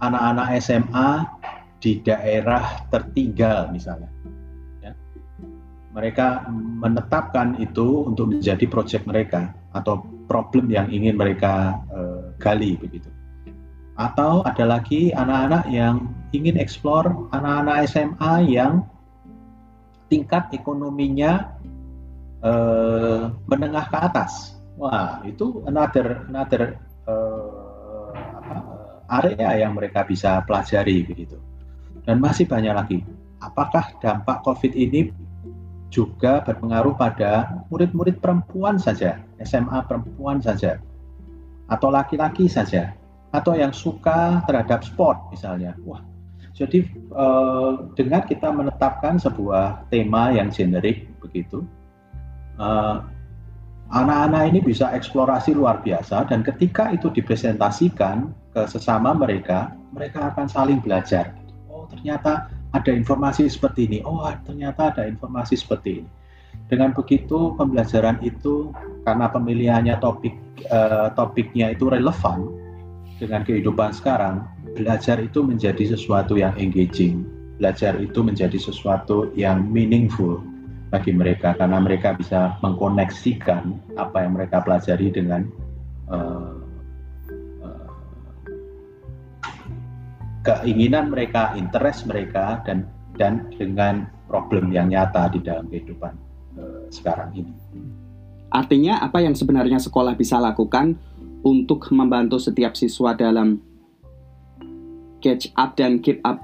anak-anak 0.00 0.56
SMA 0.58 1.28
di 1.80 2.00
daerah 2.04 2.84
tertinggal 2.92 3.72
misalnya. 3.72 4.08
Ya. 4.84 4.92
Mereka 5.92 6.48
menetapkan 6.52 7.56
itu 7.60 8.08
untuk 8.08 8.36
menjadi 8.36 8.64
proyek 8.68 9.04
mereka 9.08 9.52
atau 9.76 10.04
problem 10.28 10.68
yang 10.72 10.88
ingin 10.88 11.16
mereka 11.16 11.78
uh, 11.92 12.32
gali 12.40 12.76
begitu. 12.80 13.08
Atau 14.00 14.40
ada 14.48 14.64
lagi 14.64 15.12
anak-anak 15.12 15.68
yang 15.68 16.08
ingin 16.32 16.56
eksplor 16.56 17.28
anak-anak 17.36 17.84
SMA 17.84 18.48
yang 18.48 18.88
tingkat 20.10 20.50
ekonominya 20.50 21.54
uh, 22.42 23.30
menengah 23.46 23.86
ke 23.86 23.96
atas. 23.96 24.58
Wah, 24.74 25.22
itu 25.22 25.62
another 25.70 26.26
another 26.26 26.76
uh, 27.06 28.12
area 29.22 29.66
yang 29.66 29.78
mereka 29.78 30.02
bisa 30.02 30.42
pelajari 30.42 31.06
begitu. 31.06 31.38
Dan 32.02 32.18
masih 32.18 32.50
banyak 32.50 32.74
lagi. 32.74 32.98
Apakah 33.40 33.96
dampak 34.02 34.42
COVID 34.44 34.72
ini 34.76 35.14
juga 35.90 36.40
berpengaruh 36.46 36.94
pada 36.94 37.62
murid-murid 37.68 38.22
perempuan 38.22 38.78
saja, 38.78 39.18
SMA 39.42 39.84
perempuan 39.88 40.38
saja, 40.38 40.78
atau 41.66 41.88
laki-laki 41.90 42.46
saja, 42.46 42.94
atau 43.34 43.58
yang 43.58 43.74
suka 43.74 44.44
terhadap 44.46 44.86
sport 44.86 45.18
misalnya. 45.34 45.74
Wah, 45.82 46.00
jadi 46.54 46.82
eh, 46.92 47.72
dengan 47.94 48.22
kita 48.26 48.50
menetapkan 48.50 49.16
sebuah 49.16 49.86
tema 49.88 50.34
yang 50.34 50.50
generik 50.50 51.06
begitu, 51.22 51.62
eh, 52.58 52.96
anak-anak 53.90 54.42
ini 54.54 54.60
bisa 54.62 54.90
eksplorasi 54.94 55.54
luar 55.54 55.82
biasa 55.82 56.26
dan 56.30 56.46
ketika 56.46 56.94
itu 56.94 57.10
dipresentasikan 57.10 58.30
ke 58.54 58.62
sesama 58.66 59.14
mereka, 59.14 59.74
mereka 59.94 60.30
akan 60.34 60.46
saling 60.46 60.78
belajar. 60.82 61.34
Oh, 61.70 61.86
ternyata 61.90 62.50
ada 62.70 62.92
informasi 62.94 63.50
seperti 63.50 63.90
ini. 63.90 63.98
Oh, 64.06 64.22
ternyata 64.46 64.94
ada 64.94 65.06
informasi 65.06 65.58
seperti 65.58 66.02
ini. 66.02 66.10
Dengan 66.70 66.94
begitu, 66.94 67.54
pembelajaran 67.58 68.22
itu 68.22 68.70
karena 69.02 69.26
pemilihannya 69.26 69.98
topik 69.98 70.34
uh, 70.70 71.10
topiknya 71.18 71.74
itu 71.74 71.90
relevan 71.90 72.46
dengan 73.18 73.42
kehidupan 73.42 73.90
sekarang, 73.90 74.46
belajar 74.74 75.18
itu 75.22 75.42
menjadi 75.42 75.94
sesuatu 75.96 76.38
yang 76.38 76.54
engaging. 76.56 77.26
Belajar 77.60 78.00
itu 78.00 78.24
menjadi 78.24 78.56
sesuatu 78.56 79.28
yang 79.36 79.68
meaningful 79.68 80.40
bagi 80.90 81.14
mereka 81.14 81.54
karena 81.54 81.78
mereka 81.78 82.18
bisa 82.18 82.58
mengkoneksikan 82.64 83.78
apa 83.94 84.26
yang 84.26 84.32
mereka 84.34 84.58
pelajari 84.64 85.12
dengan 85.14 85.46
uh, 86.10 86.60
keinginan 90.42 91.12
mereka, 91.12 91.52
interest 91.54 92.08
mereka 92.08 92.64
dan 92.64 92.88
dan 93.20 93.46
dengan 93.54 94.08
problem 94.26 94.72
yang 94.72 94.88
nyata 94.88 95.28
di 95.30 95.44
dalam 95.44 95.68
kehidupan 95.68 96.16
uh, 96.56 96.88
sekarang 96.88 97.30
ini. 97.36 97.52
Artinya 98.50 98.98
apa 98.98 99.22
yang 99.22 99.38
sebenarnya 99.38 99.78
sekolah 99.78 100.18
bisa 100.18 100.42
lakukan 100.42 100.98
untuk 101.46 101.86
membantu 101.94 102.42
setiap 102.42 102.74
siswa 102.74 103.14
dalam 103.14 103.62
catch 105.20 105.52
up 105.56 105.76
dan 105.76 106.00
keep 106.00 106.18
up? 106.24 106.40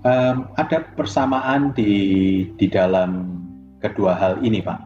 Um, 0.00 0.48
ada 0.56 0.84
persamaan 0.96 1.76
di 1.76 1.92
di 2.56 2.66
dalam 2.66 3.40
kedua 3.84 4.16
hal 4.16 4.40
ini, 4.40 4.64
Pak. 4.64 4.80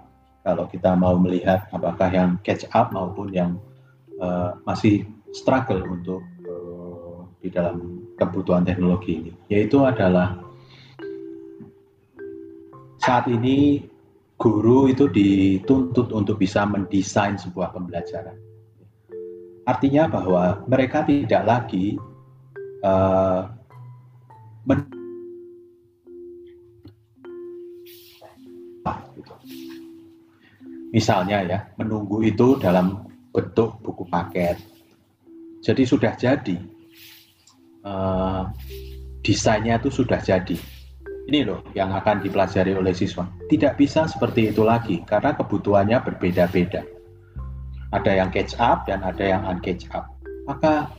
Kalau 0.44 0.68
kita 0.68 0.92
mau 0.98 1.16
melihat 1.16 1.64
apakah 1.72 2.10
yang 2.10 2.36
catch 2.44 2.66
up 2.74 2.92
maupun 2.92 3.32
yang 3.32 3.56
uh, 4.18 4.58
masih 4.68 5.06
struggle 5.32 5.80
untuk 5.88 6.20
uh, 6.44 7.24
di 7.40 7.48
dalam 7.48 8.04
kebutuhan 8.18 8.66
teknologi 8.66 9.24
ini, 9.24 9.32
yaitu 9.48 9.80
adalah 9.86 10.36
saat 13.00 13.28
ini 13.28 13.84
guru 14.40 14.90
itu 14.90 15.06
dituntut 15.08 16.10
untuk 16.10 16.40
bisa 16.40 16.66
mendesain 16.66 17.38
sebuah 17.38 17.70
pembelajaran. 17.72 18.36
Artinya 19.64 20.04
bahwa 20.08 20.60
mereka 20.68 21.04
tidak 21.08 21.42
lagi 21.48 21.96
men 24.68 24.80
Misalnya 30.94 31.42
ya, 31.42 31.58
menunggu 31.74 32.22
itu 32.22 32.54
dalam 32.62 33.10
bentuk 33.34 33.82
buku 33.82 34.06
paket. 34.06 34.62
Jadi 35.58 35.82
sudah 35.82 36.14
jadi, 36.14 36.54
uh, 37.82 38.46
desainnya 39.26 39.82
itu 39.82 39.90
sudah 39.90 40.22
jadi. 40.22 40.54
Ini 41.24 41.40
loh 41.42 41.66
yang 41.74 41.90
akan 41.90 42.22
dipelajari 42.22 42.78
oleh 42.78 42.94
siswa. 42.94 43.26
Tidak 43.50 43.74
bisa 43.74 44.06
seperti 44.06 44.54
itu 44.54 44.62
lagi 44.62 45.02
karena 45.02 45.34
kebutuhannya 45.34 45.98
berbeda-beda. 46.04 46.86
Ada 47.90 48.12
yang 48.22 48.30
catch 48.30 48.54
up 48.62 48.86
dan 48.86 49.02
ada 49.02 49.24
yang 49.24 49.42
uncatch 49.50 49.90
up. 49.90 50.14
Maka 50.46 50.94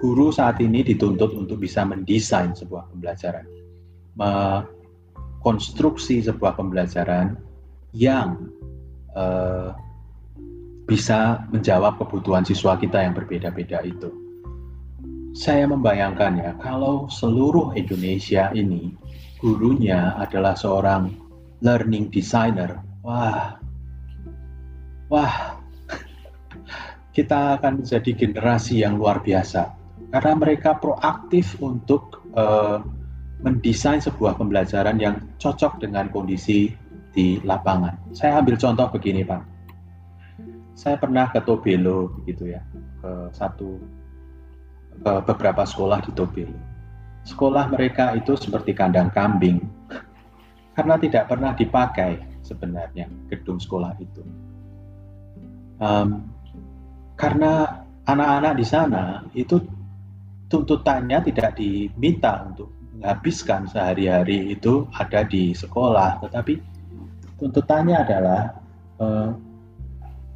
guru 0.00 0.32
saat 0.32 0.56
ini 0.64 0.80
dituntut 0.80 1.36
untuk 1.36 1.60
bisa 1.60 1.84
mendesain 1.84 2.56
sebuah 2.56 2.88
pembelajaran, 2.88 3.44
mengkonstruksi 4.16 6.24
sebuah 6.24 6.56
pembelajaran 6.56 7.36
yang 7.92 8.48
uh, 9.12 9.76
bisa 10.88 11.44
menjawab 11.52 12.00
kebutuhan 12.00 12.48
siswa 12.48 12.80
kita 12.80 13.04
yang 13.04 13.12
berbeda-beda 13.12 13.84
itu. 13.84 14.08
Saya 15.36 15.68
membayangkan 15.68 16.32
ya, 16.42 16.56
kalau 16.58 17.06
seluruh 17.06 17.70
Indonesia 17.78 18.50
ini 18.56 18.96
gurunya 19.38 20.18
adalah 20.18 20.58
seorang 20.58 21.14
learning 21.62 22.10
designer, 22.10 22.82
wah, 23.04 23.54
wah, 25.06 25.54
kita 27.16 27.60
akan 27.60 27.84
menjadi 27.84 28.10
generasi 28.16 28.80
yang 28.82 28.98
luar 28.98 29.22
biasa 29.22 29.79
karena 30.10 30.32
mereka 30.34 30.74
proaktif 30.74 31.54
untuk 31.62 32.26
uh, 32.34 32.82
mendesain 33.40 34.02
sebuah 34.02 34.36
pembelajaran 34.36 35.00
yang 35.00 35.16
cocok 35.40 35.80
dengan 35.80 36.10
kondisi 36.12 36.74
di 37.14 37.40
lapangan. 37.42 37.96
Saya 38.12 38.38
ambil 38.42 38.58
contoh 38.58 38.86
begini, 38.90 39.24
Pak. 39.26 39.42
saya 40.80 40.96
pernah 40.96 41.28
ke 41.28 41.44
Tobelo 41.44 42.08
begitu 42.20 42.56
ya, 42.56 42.64
ke 43.04 43.28
satu 43.36 43.76
ke 45.00 45.12
beberapa 45.28 45.62
sekolah 45.68 46.00
di 46.08 46.10
Tobelo. 46.16 46.56
Sekolah 47.28 47.68
mereka 47.68 48.16
itu 48.16 48.32
seperti 48.32 48.72
kandang 48.72 49.12
kambing 49.12 49.60
karena 50.72 50.96
tidak 50.96 51.28
pernah 51.28 51.52
dipakai 51.52 52.16
sebenarnya 52.40 53.12
gedung 53.28 53.60
sekolah 53.60 53.92
itu. 54.00 54.24
Um, 55.80 56.32
karena 57.20 57.84
anak-anak 58.08 58.52
di 58.56 58.64
sana 58.64 59.04
itu 59.36 59.60
tuntutannya 60.50 61.22
tidak 61.30 61.54
diminta 61.56 62.42
untuk 62.44 62.74
menghabiskan 62.98 63.70
sehari-hari 63.70 64.52
itu 64.52 64.84
ada 64.92 65.22
di 65.24 65.54
sekolah, 65.54 66.20
tetapi 66.26 66.58
tuntutannya 67.38 67.96
adalah 67.96 68.42
uh, 69.00 69.30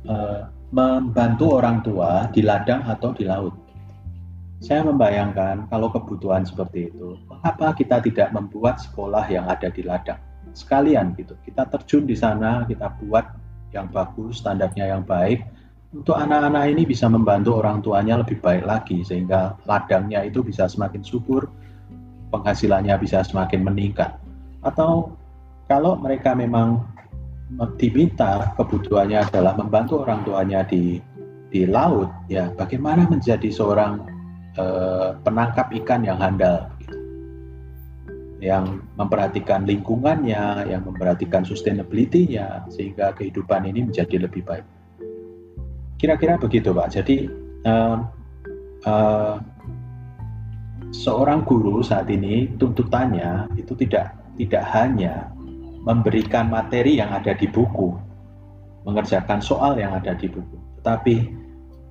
uh, 0.09 0.41
membantu 0.71 1.61
orang 1.61 1.83
tua 1.83 2.31
di 2.31 2.41
ladang 2.41 2.87
atau 2.87 3.11
di 3.13 3.27
laut. 3.27 3.53
Saya 4.65 4.81
membayangkan 4.87 5.69
kalau 5.69 5.93
kebutuhan 5.93 6.47
seperti 6.47 6.89
itu, 6.89 7.21
mengapa 7.29 7.77
kita 7.77 8.01
tidak 8.01 8.33
membuat 8.33 8.81
sekolah 8.81 9.29
yang 9.29 9.45
ada 9.45 9.69
di 9.69 9.85
ladang? 9.85 10.17
Sekalian 10.57 11.13
gitu, 11.19 11.37
kita 11.45 11.69
terjun 11.69 12.09
di 12.09 12.17
sana, 12.17 12.65
kita 12.65 12.87
buat 13.03 13.29
yang 13.75 13.91
bagus, 13.91 14.41
standarnya 14.41 14.95
yang 14.95 15.03
baik, 15.03 15.43
untuk 15.95 16.19
anak-anak 16.19 16.75
ini 16.75 16.83
bisa 16.83 17.07
membantu 17.07 17.63
orang 17.63 17.79
tuanya 17.79 18.19
lebih 18.19 18.43
baik 18.43 18.67
lagi 18.67 19.07
sehingga 19.07 19.55
ladangnya 19.63 20.27
itu 20.27 20.43
bisa 20.43 20.67
semakin 20.67 21.07
subur, 21.07 21.47
penghasilannya 22.35 22.99
bisa 22.99 23.23
semakin 23.23 23.63
meningkat. 23.63 24.19
Atau 24.67 25.15
kalau 25.71 25.95
mereka 25.95 26.35
memang 26.35 26.83
diminta 27.79 28.51
kebutuhannya 28.59 29.23
adalah 29.31 29.55
membantu 29.55 30.03
orang 30.03 30.27
tuanya 30.27 30.67
di 30.67 30.99
di 31.55 31.63
laut, 31.71 32.11
ya 32.27 32.51
bagaimana 32.59 33.07
menjadi 33.07 33.47
seorang 33.47 34.03
uh, 34.59 35.15
penangkap 35.23 35.71
ikan 35.71 36.03
yang 36.03 36.19
handal, 36.19 36.67
gitu. 36.83 36.99
yang 38.43 38.83
memperhatikan 38.99 39.63
lingkungannya, 39.63 40.67
yang 40.67 40.83
memperhatikan 40.83 41.47
sustainability-nya, 41.47 42.67
sehingga 42.75 43.15
kehidupan 43.15 43.71
ini 43.71 43.87
menjadi 43.87 44.27
lebih 44.27 44.43
baik. 44.43 44.74
Kira-kira 46.05 46.37
begitu, 46.37 46.77
Pak. 46.77 47.01
Jadi 47.01 47.33
uh, 47.65 47.97
uh, 48.85 49.41
seorang 50.93 51.49
guru 51.49 51.81
saat 51.81 52.13
ini 52.13 52.53
tuntutannya 52.61 53.49
itu 53.57 53.73
tidak 53.73 54.13
tidak 54.37 54.69
hanya 54.77 55.33
memberikan 55.89 56.53
materi 56.53 57.01
yang 57.01 57.09
ada 57.09 57.33
di 57.33 57.49
buku, 57.49 57.97
mengerjakan 58.85 59.41
soal 59.41 59.81
yang 59.81 59.97
ada 59.97 60.13
di 60.13 60.29
buku, 60.29 60.61
tetapi 60.85 61.33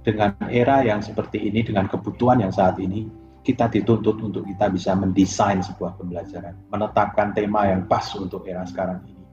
dengan 0.06 0.38
era 0.46 0.86
yang 0.86 1.02
seperti 1.02 1.50
ini, 1.50 1.66
dengan 1.66 1.90
kebutuhan 1.90 2.38
yang 2.38 2.54
saat 2.54 2.78
ini, 2.78 3.10
kita 3.42 3.66
dituntut 3.66 4.22
untuk 4.22 4.46
kita 4.46 4.70
bisa 4.70 4.94
mendesain 4.94 5.66
sebuah 5.66 5.98
pembelajaran, 5.98 6.54
menetapkan 6.70 7.34
tema 7.34 7.66
yang 7.66 7.90
pas 7.90 8.14
untuk 8.14 8.46
era 8.46 8.62
sekarang 8.62 9.02
ini, 9.10 9.26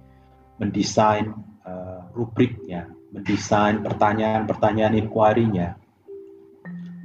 mendesain 0.57 1.37
uh, 1.69 2.09
rubriknya, 2.17 2.89
mendesain 3.11 3.83
pertanyaan-pertanyaan 3.83 4.95
inquiry-nya, 4.95 5.75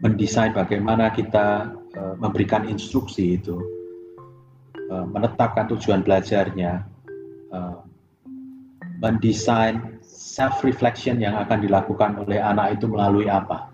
mendesain 0.06 0.54
bagaimana 0.54 1.10
kita 1.10 1.74
uh, 1.98 2.16
memberikan 2.22 2.70
instruksi 2.70 3.42
itu, 3.42 3.58
uh, 4.94 5.06
menetapkan 5.10 5.66
tujuan 5.74 6.06
belajarnya, 6.06 6.86
uh, 7.50 7.82
mendesain 9.02 9.98
self-reflection 10.06 11.20
yang 11.20 11.36
akan 11.42 11.66
dilakukan 11.66 12.22
oleh 12.22 12.38
anak 12.38 12.78
itu 12.78 12.86
melalui 12.86 13.26
apa. 13.26 13.74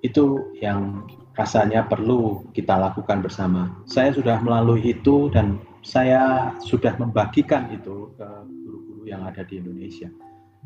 Itu 0.00 0.54
yang 0.58 1.04
rasanya 1.36 1.86
perlu 1.86 2.48
kita 2.56 2.74
lakukan 2.74 3.22
bersama. 3.22 3.70
Saya 3.86 4.10
sudah 4.10 4.40
melalui 4.42 4.82
itu 4.96 5.30
dan 5.30 5.60
saya 5.84 6.50
sudah 6.58 6.98
membagikan 6.98 7.70
itu 7.70 8.10
ke 8.18 8.28
guru-guru 8.64 9.02
yang 9.06 9.22
ada 9.22 9.46
di 9.46 9.62
Indonesia 9.62 10.10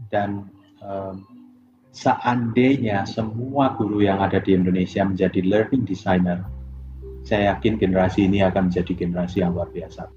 dan 0.08 0.48
um, 0.82 1.22
seandainya 1.92 3.04
semua 3.04 3.76
guru 3.76 4.00
yang 4.00 4.18
ada 4.18 4.40
di 4.40 4.56
Indonesia 4.56 5.04
menjadi 5.04 5.44
learning 5.44 5.84
designer, 5.84 6.42
saya 7.22 7.54
yakin 7.54 7.78
generasi 7.78 8.26
ini 8.26 8.42
akan 8.42 8.72
menjadi 8.72 8.92
generasi 8.96 9.44
yang 9.44 9.54
luar 9.54 9.68
biasa. 9.70 10.08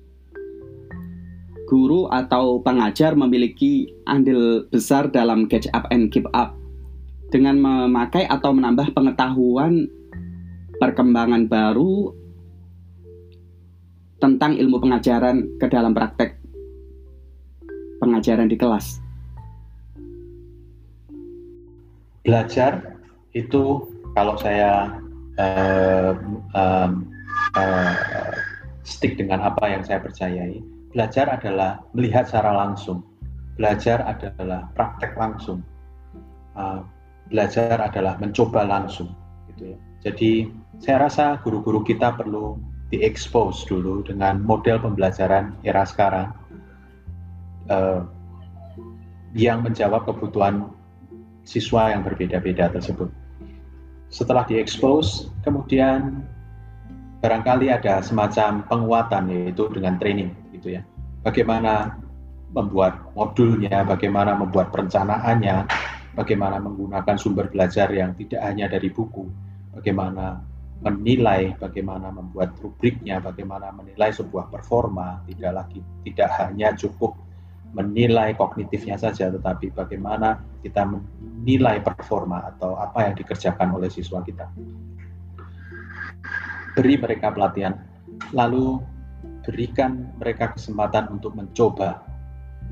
Guru 1.66 2.06
atau 2.14 2.62
pengajar 2.62 3.18
memiliki 3.18 3.90
andil 4.06 4.70
besar 4.70 5.10
dalam 5.10 5.50
catch 5.50 5.66
up 5.74 5.90
and 5.90 6.14
keep 6.14 6.26
up 6.38 6.54
dengan 7.34 7.58
memakai 7.58 8.30
atau 8.30 8.54
menambah 8.54 8.94
pengetahuan 8.94 9.90
perkembangan 10.78 11.50
baru 11.50 12.14
tentang 14.22 14.56
ilmu 14.62 14.78
pengajaran 14.78 15.58
ke 15.58 15.66
dalam 15.68 15.92
praktek 15.92 16.38
pengajaran 18.00 18.46
di 18.46 18.58
kelas. 18.58 19.05
Belajar 22.26 22.98
itu 23.38 23.86
kalau 24.18 24.36
saya 24.42 24.98
uh, 25.38 26.18
um, 26.58 27.06
uh, 27.54 27.94
stick 28.82 29.16
dengan 29.16 29.46
apa 29.46 29.70
yang 29.70 29.86
saya 29.86 30.02
percayai, 30.02 30.60
belajar 30.92 31.30
adalah 31.30 31.80
melihat 31.94 32.26
secara 32.26 32.52
langsung, 32.66 33.06
belajar 33.56 34.02
adalah 34.04 34.68
praktek 34.74 35.14
langsung, 35.16 35.62
uh, 36.58 36.82
belajar 37.30 37.78
adalah 37.78 38.18
mencoba 38.18 38.66
langsung, 38.66 39.14
gitu 39.54 39.76
ya. 39.76 39.78
Jadi 40.06 40.50
saya 40.82 41.10
rasa 41.10 41.42
guru-guru 41.42 41.82
kita 41.82 42.14
perlu 42.14 42.58
diekspos 42.94 43.66
dulu 43.66 44.06
dengan 44.06 44.42
model 44.46 44.78
pembelajaran 44.78 45.58
era 45.66 45.82
sekarang 45.82 46.30
uh, 47.74 48.06
yang 49.34 49.66
menjawab 49.66 50.06
kebutuhan 50.06 50.70
siswa 51.46 51.94
yang 51.94 52.02
berbeda-beda 52.02 52.74
tersebut. 52.74 53.08
Setelah 54.10 54.44
diekspos, 54.50 55.30
kemudian 55.46 56.26
barangkali 57.22 57.72
ada 57.72 58.02
semacam 58.02 58.66
penguatan 58.66 59.30
yaitu 59.32 59.70
dengan 59.72 59.98
training 60.02 60.34
gitu 60.58 60.76
ya. 60.76 60.82
Bagaimana 61.26 61.98
membuat 62.54 63.14
modulnya, 63.18 63.86
bagaimana 63.86 64.38
membuat 64.38 64.70
perencanaannya, 64.70 65.66
bagaimana 66.14 66.62
menggunakan 66.62 67.16
sumber 67.18 67.50
belajar 67.50 67.90
yang 67.90 68.14
tidak 68.14 68.42
hanya 68.46 68.70
dari 68.70 68.94
buku, 68.94 69.26
bagaimana 69.74 70.40
menilai, 70.86 71.56
bagaimana 71.58 72.14
membuat 72.14 72.54
rubriknya, 72.62 73.18
bagaimana 73.24 73.74
menilai 73.74 74.14
sebuah 74.14 74.54
performa, 74.54 75.24
tidak 75.26 75.66
lagi 75.66 75.80
tidak 76.06 76.30
hanya 76.38 76.78
cukup 76.78 77.25
menilai 77.76 78.32
kognitifnya 78.40 78.96
saja, 78.96 79.28
tetapi 79.28 79.76
bagaimana 79.76 80.40
kita 80.64 80.88
menilai 80.88 81.84
performa 81.84 82.48
atau 82.56 82.80
apa 82.80 83.12
yang 83.12 83.16
dikerjakan 83.20 83.76
oleh 83.76 83.92
siswa 83.92 84.24
kita. 84.24 84.48
Beri 86.72 86.96
mereka 86.96 87.36
pelatihan, 87.36 87.76
lalu 88.32 88.80
berikan 89.44 90.16
mereka 90.16 90.56
kesempatan 90.56 91.12
untuk 91.12 91.36
mencoba, 91.36 92.00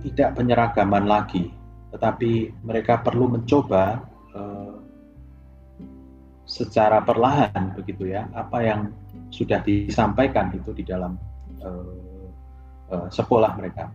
tidak 0.07 0.39
penyeragaman 0.39 1.03
lagi, 1.03 1.51
tetapi 1.91 2.63
mereka 2.63 3.03
perlu 3.03 3.27
mencoba 3.27 4.07
uh, 4.31 4.79
secara 6.47 7.03
perlahan 7.03 7.75
begitu 7.75 8.07
ya, 8.07 8.31
apa 8.31 8.63
yang 8.63 8.81
sudah 9.35 9.59
disampaikan 9.67 10.47
itu 10.55 10.71
di 10.71 10.87
dalam 10.87 11.19
uh, 11.59 12.31
uh, 12.87 13.07
sekolah 13.11 13.51
mereka 13.59 13.91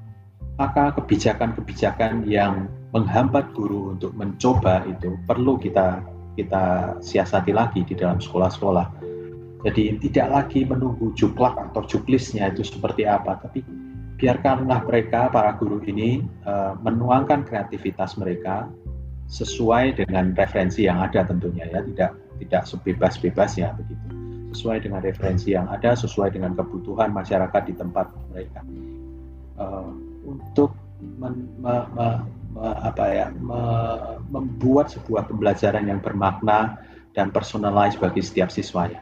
maka 0.58 0.90
kebijakan-kebijakan 0.98 2.26
yang 2.26 2.66
menghambat 2.90 3.54
guru 3.54 3.94
untuk 3.94 4.10
mencoba 4.18 4.82
itu 4.90 5.14
perlu 5.24 5.54
kita 5.56 6.02
kita 6.34 6.98
siasati 7.02 7.54
lagi 7.54 7.82
di 7.86 7.94
dalam 7.94 8.18
sekolah-sekolah. 8.18 8.86
Jadi 9.66 9.98
tidak 10.06 10.28
lagi 10.30 10.62
menunggu 10.62 11.10
juklak 11.18 11.58
atau 11.58 11.82
juklisnya 11.82 12.54
itu 12.54 12.62
seperti 12.62 13.06
apa, 13.06 13.42
tapi 13.42 13.66
biarkanlah 14.18 14.86
mereka 14.86 15.26
para 15.30 15.54
guru 15.58 15.82
ini 15.82 16.22
uh, 16.46 16.78
menuangkan 16.78 17.42
kreativitas 17.42 18.14
mereka 18.18 18.70
sesuai 19.26 19.98
dengan 19.98 20.30
referensi 20.38 20.86
yang 20.86 21.02
ada 21.02 21.26
tentunya 21.26 21.66
ya, 21.70 21.82
tidak 21.82 22.10
tidak 22.38 22.62
sebebas-bebasnya 22.70 23.74
begitu. 23.74 24.06
Sesuai 24.54 24.86
dengan 24.86 25.02
referensi 25.02 25.52
yang 25.52 25.66
ada, 25.68 25.92
sesuai 25.92 26.32
dengan 26.38 26.54
kebutuhan 26.54 27.10
masyarakat 27.10 27.62
di 27.66 27.74
tempat 27.74 28.14
mereka. 28.30 28.62
Uh, 29.58 30.07
untuk 30.28 30.76
men, 31.16 31.48
me, 31.60 31.74
me, 31.96 32.08
me, 32.52 32.66
apa 32.84 33.04
ya, 33.08 33.26
me, 33.32 33.60
membuat 34.28 34.92
sebuah 34.92 35.28
pembelajaran 35.30 35.88
yang 35.88 36.04
bermakna 36.04 36.76
dan 37.16 37.32
personalized 37.32 37.98
bagi 37.98 38.20
setiap 38.20 38.52
siswanya. 38.52 39.00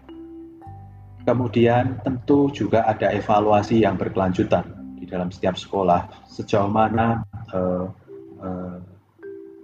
Kemudian 1.27 1.99
tentu 2.07 2.55
juga 2.55 2.87
ada 2.87 3.11
evaluasi 3.11 3.83
yang 3.83 3.99
berkelanjutan 3.99 4.62
di 4.95 5.11
dalam 5.11 5.35
setiap 5.35 5.59
sekolah 5.59 6.31
sejauh 6.31 6.71
mana 6.71 7.27
uh, 7.51 7.91
uh, 8.39 8.79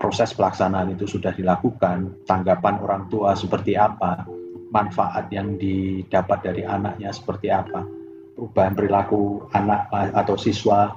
proses 0.03 0.35
pelaksanaan 0.35 0.98
itu 0.98 1.07
sudah 1.07 1.31
dilakukan, 1.31 2.27
tanggapan 2.27 2.83
orang 2.83 3.07
tua 3.07 3.38
seperti 3.38 3.79
apa, 3.79 4.27
manfaat 4.75 5.31
yang 5.31 5.55
didapat 5.55 6.42
dari 6.42 6.66
anaknya 6.66 7.14
seperti 7.14 7.55
apa, 7.55 7.87
perubahan 8.35 8.75
perilaku 8.75 9.46
anak 9.55 9.87
atau 9.94 10.35
siswa 10.35 10.90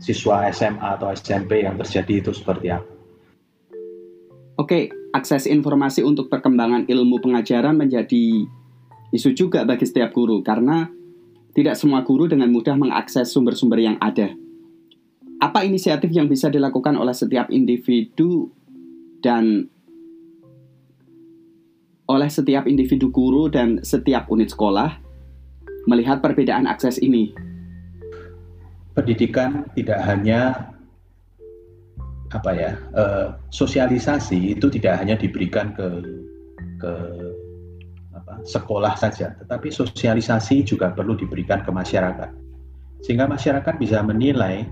siswa 0.00 0.48
SMA 0.52 0.88
atau 1.00 1.12
SMP 1.12 1.64
yang 1.64 1.80
terjadi 1.80 2.24
itu 2.26 2.30
seperti 2.36 2.72
apa. 2.72 2.96
Oke, 4.56 4.88
akses 5.12 5.44
informasi 5.44 6.00
untuk 6.00 6.32
perkembangan 6.32 6.88
ilmu 6.88 7.20
pengajaran 7.20 7.76
menjadi 7.76 8.48
isu 9.12 9.36
juga 9.36 9.68
bagi 9.68 9.84
setiap 9.84 10.16
guru 10.16 10.40
karena 10.40 10.88
tidak 11.52 11.76
semua 11.76 12.04
guru 12.04 12.28
dengan 12.28 12.48
mudah 12.52 12.76
mengakses 12.76 13.32
sumber-sumber 13.32 13.80
yang 13.80 13.96
ada. 14.00 14.32
Apa 15.40 15.64
inisiatif 15.68 16.08
yang 16.08 16.28
bisa 16.28 16.48
dilakukan 16.48 16.96
oleh 16.96 17.12
setiap 17.12 17.52
individu 17.52 18.48
dan 19.20 19.68
oleh 22.08 22.28
setiap 22.32 22.64
individu 22.64 23.12
guru 23.12 23.52
dan 23.52 23.84
setiap 23.84 24.28
unit 24.32 24.48
sekolah 24.48 24.96
melihat 25.84 26.24
perbedaan 26.24 26.64
akses 26.64 26.96
ini? 26.96 27.45
Pendidikan 28.96 29.68
tidak 29.76 30.00
hanya 30.08 30.72
apa 32.34 32.50
ya 32.56 32.72
uh, 32.96 33.38
sosialisasi 33.54 34.58
itu 34.58 34.66
tidak 34.72 34.98
hanya 34.98 35.14
diberikan 35.14 35.70
ke 35.76 35.86
ke 36.82 36.92
apa, 38.16 38.42
sekolah 38.42 38.98
saja, 38.98 39.36
tetapi 39.38 39.70
sosialisasi 39.70 40.66
juga 40.66 40.90
perlu 40.90 41.14
diberikan 41.14 41.62
ke 41.62 41.70
masyarakat 41.70 42.46
sehingga 43.04 43.28
masyarakat 43.30 43.74
bisa 43.78 44.02
menilai 44.02 44.66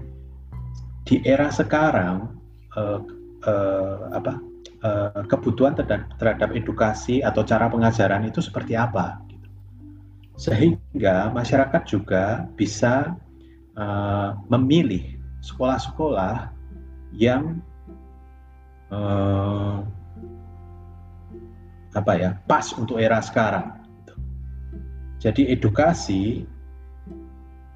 di 1.05 1.21
era 1.23 1.53
sekarang 1.53 2.33
uh, 2.75 2.99
uh, 3.45 3.97
apa 4.11 4.41
uh, 4.83 5.23
kebutuhan 5.29 5.77
terhadap, 5.77 6.09
terhadap 6.17 6.51
edukasi 6.57 7.21
atau 7.21 7.45
cara 7.45 7.69
pengajaran 7.69 8.25
itu 8.25 8.41
seperti 8.41 8.75
apa 8.75 9.21
gitu. 9.29 9.49
sehingga 10.41 11.29
masyarakat 11.31 11.83
juga 11.85 12.49
bisa 12.57 13.13
uh, 13.79 14.39
memilih 14.51 15.19
sekolah-sekolah 15.45 16.51
yang 17.15 17.61
uh, 18.91 19.85
apa 21.95 22.13
ya 22.19 22.31
pas 22.51 22.75
untuk 22.75 22.99
era 22.99 23.23
sekarang. 23.23 23.83
Jadi 25.23 25.49
edukasi 25.49 26.45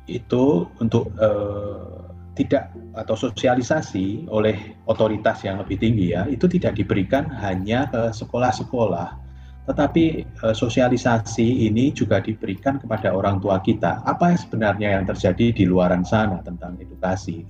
itu 0.08 0.44
untuk 0.82 1.08
uh, 1.16 2.12
tidak 2.34 2.70
atau 2.94 3.14
sosialisasi 3.18 4.30
oleh 4.30 4.78
otoritas 4.86 5.42
yang 5.42 5.58
lebih 5.58 5.78
tinggi 5.80 6.14
ya 6.14 6.24
itu 6.30 6.46
tidak 6.46 6.78
diberikan 6.78 7.26
hanya 7.28 7.90
ke 7.90 8.14
sekolah-sekolah 8.14 9.27
tetapi 9.68 10.24
uh, 10.40 10.56
sosialisasi 10.56 11.68
ini 11.68 11.92
juga 11.92 12.24
diberikan 12.24 12.80
kepada 12.80 13.12
orang 13.12 13.36
tua 13.36 13.60
kita. 13.60 14.00
Apa 14.08 14.32
yang 14.32 14.40
sebenarnya 14.40 14.88
yang 14.96 15.04
terjadi 15.04 15.52
di 15.52 15.64
luaran 15.68 16.08
sana 16.08 16.40
tentang 16.40 16.80
edukasi 16.80 17.44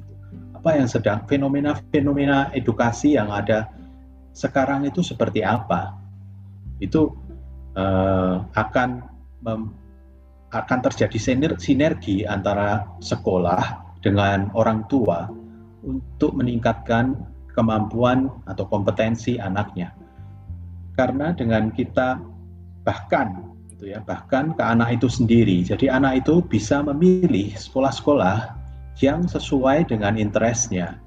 apa 0.59 0.75
yang 0.75 0.91
sedang 0.91 1.23
fenomena-fenomena 1.31 2.51
edukasi 2.51 3.15
yang 3.15 3.31
ada 3.31 3.71
sekarang 4.35 4.91
itu 4.91 5.07
seperti 5.07 5.47
apa? 5.47 5.95
Itu 6.83 7.15
uh, 7.79 8.43
akan 8.59 9.07
mem, 9.47 9.71
akan 10.51 10.79
terjadi 10.91 11.15
sinergi 11.63 12.27
antara 12.27 12.91
sekolah 12.99 13.95
dengan 14.03 14.51
orang 14.59 14.83
tua 14.91 15.31
untuk 15.87 16.35
meningkatkan 16.35 17.15
kemampuan 17.55 18.27
atau 18.51 18.67
kompetensi 18.67 19.39
anaknya 19.39 19.95
karena 20.99 21.31
dengan 21.31 21.71
kita 21.71 22.19
bahkan 22.83 23.47
gitu 23.71 23.95
ya 23.95 24.03
bahkan 24.03 24.51
ke 24.59 24.63
anak 24.67 24.99
itu 24.99 25.07
sendiri 25.07 25.63
jadi 25.63 25.95
anak 25.95 26.27
itu 26.27 26.43
bisa 26.43 26.83
memilih 26.83 27.55
sekolah-sekolah 27.55 28.59
yang 28.99 29.27
sesuai 29.27 29.87
dengan 29.87 30.19
interestnya. 30.19 30.99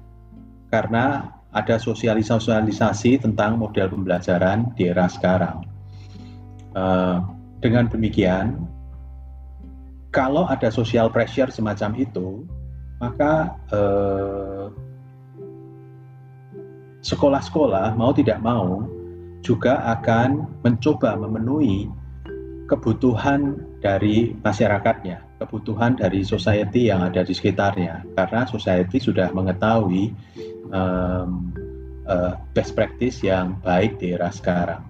Karena 0.72 1.28
ada 1.52 1.76
sosialisasi 1.76 3.20
tentang 3.20 3.60
model 3.60 3.92
pembelajaran 3.92 4.72
di 4.72 4.88
era 4.88 5.04
sekarang. 5.04 5.68
Uh, 6.72 7.20
dengan 7.60 7.84
demikian, 7.92 8.64
kalau 10.08 10.48
ada 10.48 10.72
social 10.72 11.12
pressure 11.12 11.52
semacam 11.52 11.92
itu, 12.00 12.48
maka 12.96 13.52
uh, 13.68 14.72
sekolah-sekolah 17.04 17.92
mau 17.92 18.16
tidak 18.16 18.40
mau 18.40 18.88
juga 19.42 19.82
akan 19.98 20.62
mencoba 20.62 21.18
memenuhi 21.18 21.90
kebutuhan 22.70 23.58
dari 23.82 24.32
masyarakatnya 24.40 25.32
kebutuhan 25.42 25.98
dari 25.98 26.22
society 26.22 26.86
yang 26.86 27.02
ada 27.02 27.26
di 27.26 27.34
sekitarnya. 27.34 28.06
Karena 28.14 28.46
society 28.46 29.02
sudah 29.02 29.34
mengetahui 29.34 30.14
um, 30.70 31.50
uh, 32.06 32.38
best 32.54 32.78
practice 32.78 33.26
yang 33.26 33.58
baik 33.66 33.98
di 33.98 34.14
era 34.14 34.30
sekarang. 34.30 34.86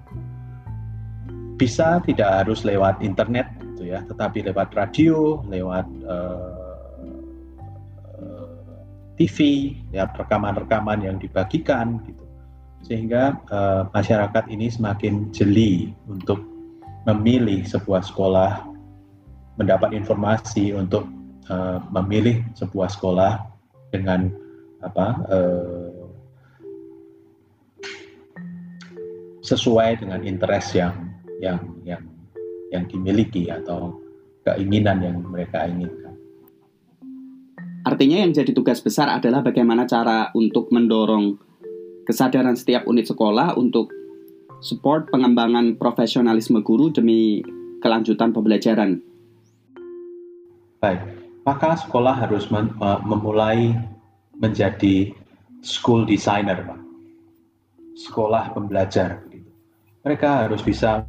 Bisa 1.56 2.04
tidak 2.04 2.44
harus 2.44 2.68
lewat 2.68 3.00
internet 3.00 3.48
gitu 3.82 3.90
ya 3.90 4.06
tetapi 4.06 4.46
lewat 4.46 4.70
radio 4.78 5.42
lewat 5.50 5.86
uh, 6.06 6.94
uh, 8.22 8.50
TV 9.18 9.36
ya 9.90 10.06
rekaman-rekaman 10.06 11.02
yang 11.02 11.16
dibagikan 11.18 11.98
gitu 12.06 12.21
sehingga 12.82 13.38
uh, 13.48 13.86
masyarakat 13.94 14.50
ini 14.50 14.66
semakin 14.68 15.30
jeli 15.30 15.94
untuk 16.10 16.42
memilih 17.06 17.62
sebuah 17.66 18.02
sekolah 18.02 18.66
mendapat 19.58 19.94
informasi 19.94 20.74
untuk 20.74 21.06
uh, 21.50 21.78
memilih 21.94 22.42
sebuah 22.58 22.90
sekolah 22.90 23.32
dengan 23.94 24.30
apa 24.82 25.06
uh, 25.30 26.02
sesuai 29.42 30.02
dengan 30.02 30.22
interest 30.26 30.74
yang 30.78 30.94
yang 31.42 31.58
yang 31.82 32.02
yang 32.70 32.84
dimiliki 32.90 33.50
atau 33.50 33.94
keinginan 34.42 35.02
yang 35.02 35.16
mereka 35.22 35.66
inginkan. 35.66 36.14
Artinya 37.82 38.22
yang 38.22 38.30
jadi 38.30 38.54
tugas 38.54 38.78
besar 38.78 39.10
adalah 39.10 39.42
bagaimana 39.42 39.86
cara 39.90 40.30
untuk 40.38 40.70
mendorong 40.70 41.51
kesadaran 42.08 42.58
setiap 42.58 42.86
unit 42.90 43.06
sekolah 43.06 43.54
untuk 43.58 43.90
support 44.62 45.10
pengembangan 45.10 45.78
profesionalisme 45.78 46.62
guru 46.62 46.90
demi 46.90 47.42
kelanjutan 47.82 48.30
pembelajaran 48.30 49.02
Baik, 50.82 50.98
maka 51.46 51.78
sekolah 51.78 52.10
harus 52.26 52.50
memulai 53.06 53.70
menjadi 54.42 55.14
school 55.62 56.02
designer, 56.02 56.58
Pak. 56.66 56.80
Sekolah 57.94 58.50
pembelajar. 58.50 59.22
Mereka 60.02 60.50
harus 60.50 60.58
bisa 60.66 61.06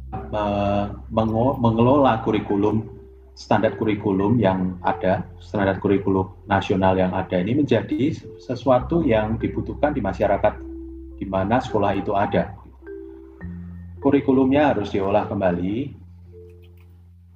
mengelola 1.58 2.22
kurikulum, 2.22 2.86
standar 3.34 3.74
kurikulum 3.74 4.38
yang 4.38 4.78
ada, 4.86 5.26
standar 5.42 5.82
kurikulum 5.82 6.30
nasional 6.46 6.94
yang 6.94 7.10
ada 7.10 7.34
ini 7.42 7.58
menjadi 7.58 8.14
sesuatu 8.38 9.02
yang 9.02 9.42
dibutuhkan 9.42 9.90
di 9.90 9.98
masyarakat 9.98 10.54
di 11.18 11.26
mana 11.26 11.62
sekolah 11.62 11.92
itu 11.94 12.12
ada. 12.14 12.54
Kurikulumnya 14.02 14.74
harus 14.74 14.92
diolah 14.92 15.24
kembali, 15.24 15.96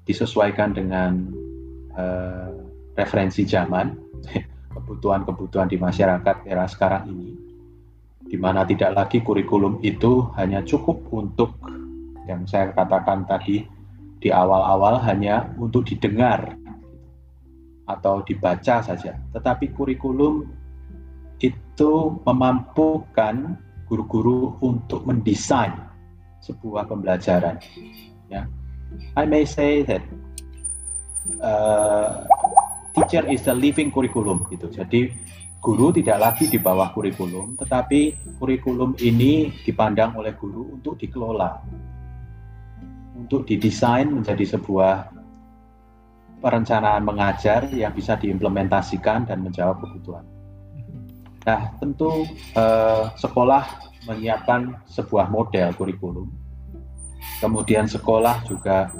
disesuaikan 0.05 0.76
dengan 0.76 1.12
uh, 1.96 2.53
referensi 2.92 3.48
zaman, 3.48 3.96
kebutuhan-kebutuhan 4.76 5.68
di 5.70 5.80
masyarakat 5.80 6.44
era 6.44 6.68
sekarang 6.68 7.09
ini, 7.09 7.30
di 8.28 8.36
mana 8.36 8.68
tidak 8.68 8.92
lagi 8.92 9.24
kurikulum 9.24 9.80
itu 9.80 10.28
hanya 10.36 10.61
cukup 10.61 11.09
untuk 11.09 11.57
yang 12.28 12.44
saya 12.44 12.76
katakan 12.76 13.24
tadi 13.24 13.64
di 14.20 14.28
awal-awal 14.28 15.00
hanya 15.00 15.48
untuk 15.57 15.88
didengar 15.88 16.53
atau 17.88 18.20
dibaca 18.20 18.84
saja, 18.84 19.16
tetapi 19.32 19.72
kurikulum 19.72 20.44
itu 21.40 21.92
memampukan 22.26 23.57
guru-guru 23.89 24.61
untuk 24.61 25.09
mendesain 25.09 25.74
sebuah 26.45 26.86
pembelajaran. 26.86 27.59
Ya, 28.28 28.45
I 29.16 29.24
may 29.24 29.49
say 29.49 29.82
that 29.89 30.05
uh, 31.41 32.28
teacher 32.95 33.24
is 33.26 33.49
a 33.49 33.57
living 33.57 33.91
curriculum 33.91 34.45
gitu. 34.53 34.68
Jadi 34.68 35.11
guru 35.59 35.91
tidak 35.91 36.18
lagi 36.20 36.47
di 36.47 36.61
bawah 36.61 36.95
kurikulum, 36.95 37.59
tetapi 37.59 38.14
kurikulum 38.39 38.95
ini 39.03 39.51
dipandang 39.66 40.14
oleh 40.14 40.36
guru 40.39 40.78
untuk 40.78 41.01
dikelola, 41.01 41.59
untuk 43.18 43.43
didesain 43.49 44.07
menjadi 44.07 44.55
sebuah 44.55 45.16
perencanaan 46.39 47.03
mengajar 47.03 47.66
yang 47.74 47.91
bisa 47.91 48.14
diimplementasikan 48.14 49.26
dan 49.26 49.43
menjawab 49.43 49.82
kebutuhan. 49.82 50.38
Nah, 51.47 51.61
tentu 51.78 52.26
eh, 52.57 53.05
sekolah 53.14 53.64
menyiapkan 54.09 54.89
sebuah 54.89 55.30
model 55.30 55.74
kurikulum. 55.76 56.28
Kemudian 57.39 57.86
sekolah 57.86 58.43
juga 58.49 58.91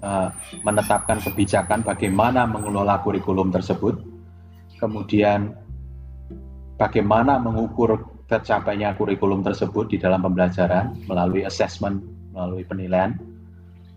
eh, 0.00 0.28
menetapkan 0.64 1.20
kebijakan 1.20 1.84
bagaimana 1.84 2.48
mengelola 2.48 3.00
kurikulum 3.04 3.52
tersebut. 3.52 4.00
Kemudian 4.76 5.56
bagaimana 6.76 7.40
mengukur 7.40 8.16
tercapainya 8.26 8.92
kurikulum 8.98 9.40
tersebut 9.46 9.94
di 9.94 9.96
dalam 10.02 10.20
pembelajaran 10.20 11.06
melalui 11.06 11.46
assessment, 11.46 12.02
melalui 12.34 12.66
penilaian. 12.66 13.14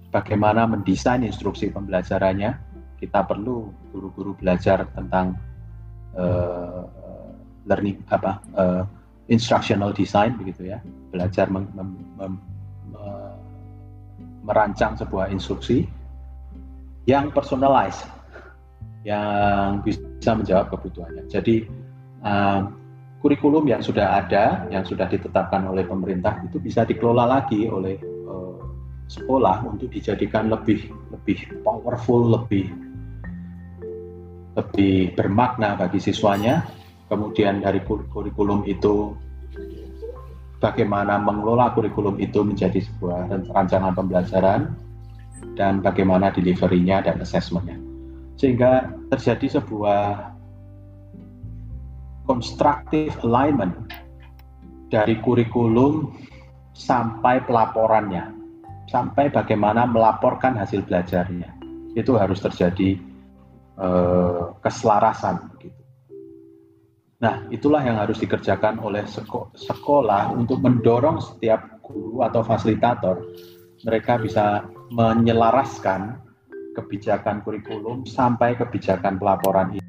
Bagaimana 0.10 0.66
mendesain 0.66 1.22
instruksi 1.22 1.70
pembelajarannya. 1.70 2.70
Kita 3.00 3.24
perlu 3.24 3.72
guru-guru 3.96 4.36
belajar 4.36 4.84
tentang 4.92 5.32
uh, 6.20 6.84
learning 7.68 7.99
apa 8.12 8.39
uh, 8.55 8.84
instructional 9.28 9.91
design 9.91 10.38
begitu 10.39 10.72
ya. 10.72 10.80
Belajar 11.10 11.49
mem, 11.49 11.66
mem, 11.74 11.89
mem, 12.18 12.34
merancang 14.49 14.97
sebuah 14.97 15.30
instruksi 15.30 15.86
yang 17.05 17.30
personalized 17.30 18.10
yang 19.05 19.86
bisa 19.86 20.34
menjawab 20.34 20.74
kebutuhannya. 20.74 21.30
Jadi 21.30 21.70
um, 22.26 22.74
kurikulum 23.22 23.70
yang 23.70 23.86
sudah 23.86 24.26
ada 24.26 24.66
yang 24.74 24.82
sudah 24.82 25.05
ditetapkan 25.05 25.70
oleh 25.70 25.86
pemerintah 25.86 26.41
itu 26.43 26.57
bisa 26.57 26.82
dikelola 26.82 27.30
lagi 27.30 27.70
oleh 27.70 28.01
uh, 28.26 28.57
sekolah 29.05 29.70
untuk 29.70 29.93
dijadikan 29.93 30.49
lebih 30.49 30.89
lebih 31.14 31.62
powerful 31.62 32.26
lebih 32.26 32.74
lebih 34.57 35.14
bermakna 35.16 35.78
bagi 35.78 36.01
siswanya 36.01 36.66
kemudian 37.10 37.60
dari 37.60 37.82
kurikulum 37.84 38.64
itu 38.70 39.18
bagaimana 40.62 41.18
mengelola 41.18 41.74
kurikulum 41.74 42.22
itu 42.22 42.45
menjadi 42.45 42.80
sebuah 42.80 43.49
rancangan 43.51 43.97
pembelajaran 43.97 44.70
dan 45.57 45.82
bagaimana 45.82 46.30
deliverynya 46.30 47.03
dan 47.03 47.20
assessmentnya. 47.20 47.80
Sehingga 48.39 48.88
terjadi 49.12 49.60
sebuah 49.60 50.32
constructive 52.30 53.18
alignment 53.26 53.76
dari 54.93 55.18
kurikulum 55.20 56.14
sampai 56.78 57.43
pelaporannya 57.43 58.38
sampai 58.89 59.30
bagaimana 59.30 59.86
melaporkan 59.86 60.55
hasil 60.55 60.86
belajarnya. 60.86 61.51
Itu 61.93 62.16
harus 62.16 62.41
terjadi 62.41 62.97
eh, 63.82 64.43
keselarasan 64.62 65.57
gitu 65.62 65.79
Nah, 67.20 67.44
itulah 67.52 67.84
yang 67.84 68.00
harus 68.00 68.16
dikerjakan 68.16 68.80
oleh 68.80 69.04
seko 69.04 69.52
sekolah 69.52 70.32
untuk 70.32 70.64
mendorong 70.64 71.20
setiap 71.20 71.84
guru 71.84 72.24
atau 72.24 72.40
fasilitator 72.48 73.20
mereka 73.84 74.16
bisa 74.16 74.64
menyelaraskan 74.96 76.16
kebijakan 76.80 77.44
kurikulum 77.44 78.08
sampai 78.08 78.56
kebijakan 78.56 79.20
pelaporan 79.20 79.76
ini. 79.76 79.89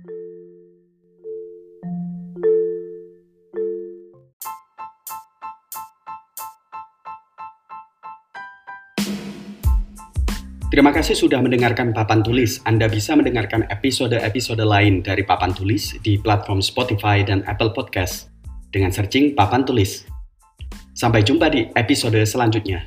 Terima 10.70 10.94
kasih 10.94 11.18
sudah 11.18 11.42
mendengarkan 11.42 11.90
Papan 11.90 12.22
Tulis. 12.22 12.62
Anda 12.62 12.86
bisa 12.86 13.18
mendengarkan 13.18 13.66
episode-episode 13.74 14.62
lain 14.62 15.02
dari 15.02 15.26
Papan 15.26 15.50
Tulis 15.50 15.98
di 15.98 16.14
platform 16.14 16.62
Spotify 16.62 17.26
dan 17.26 17.42
Apple 17.50 17.74
Podcast 17.74 18.30
dengan 18.70 18.94
searching 18.94 19.34
Papan 19.34 19.66
Tulis. 19.66 20.06
Sampai 20.94 21.26
jumpa 21.26 21.50
di 21.50 21.66
episode 21.74 22.22
selanjutnya. 22.22 22.86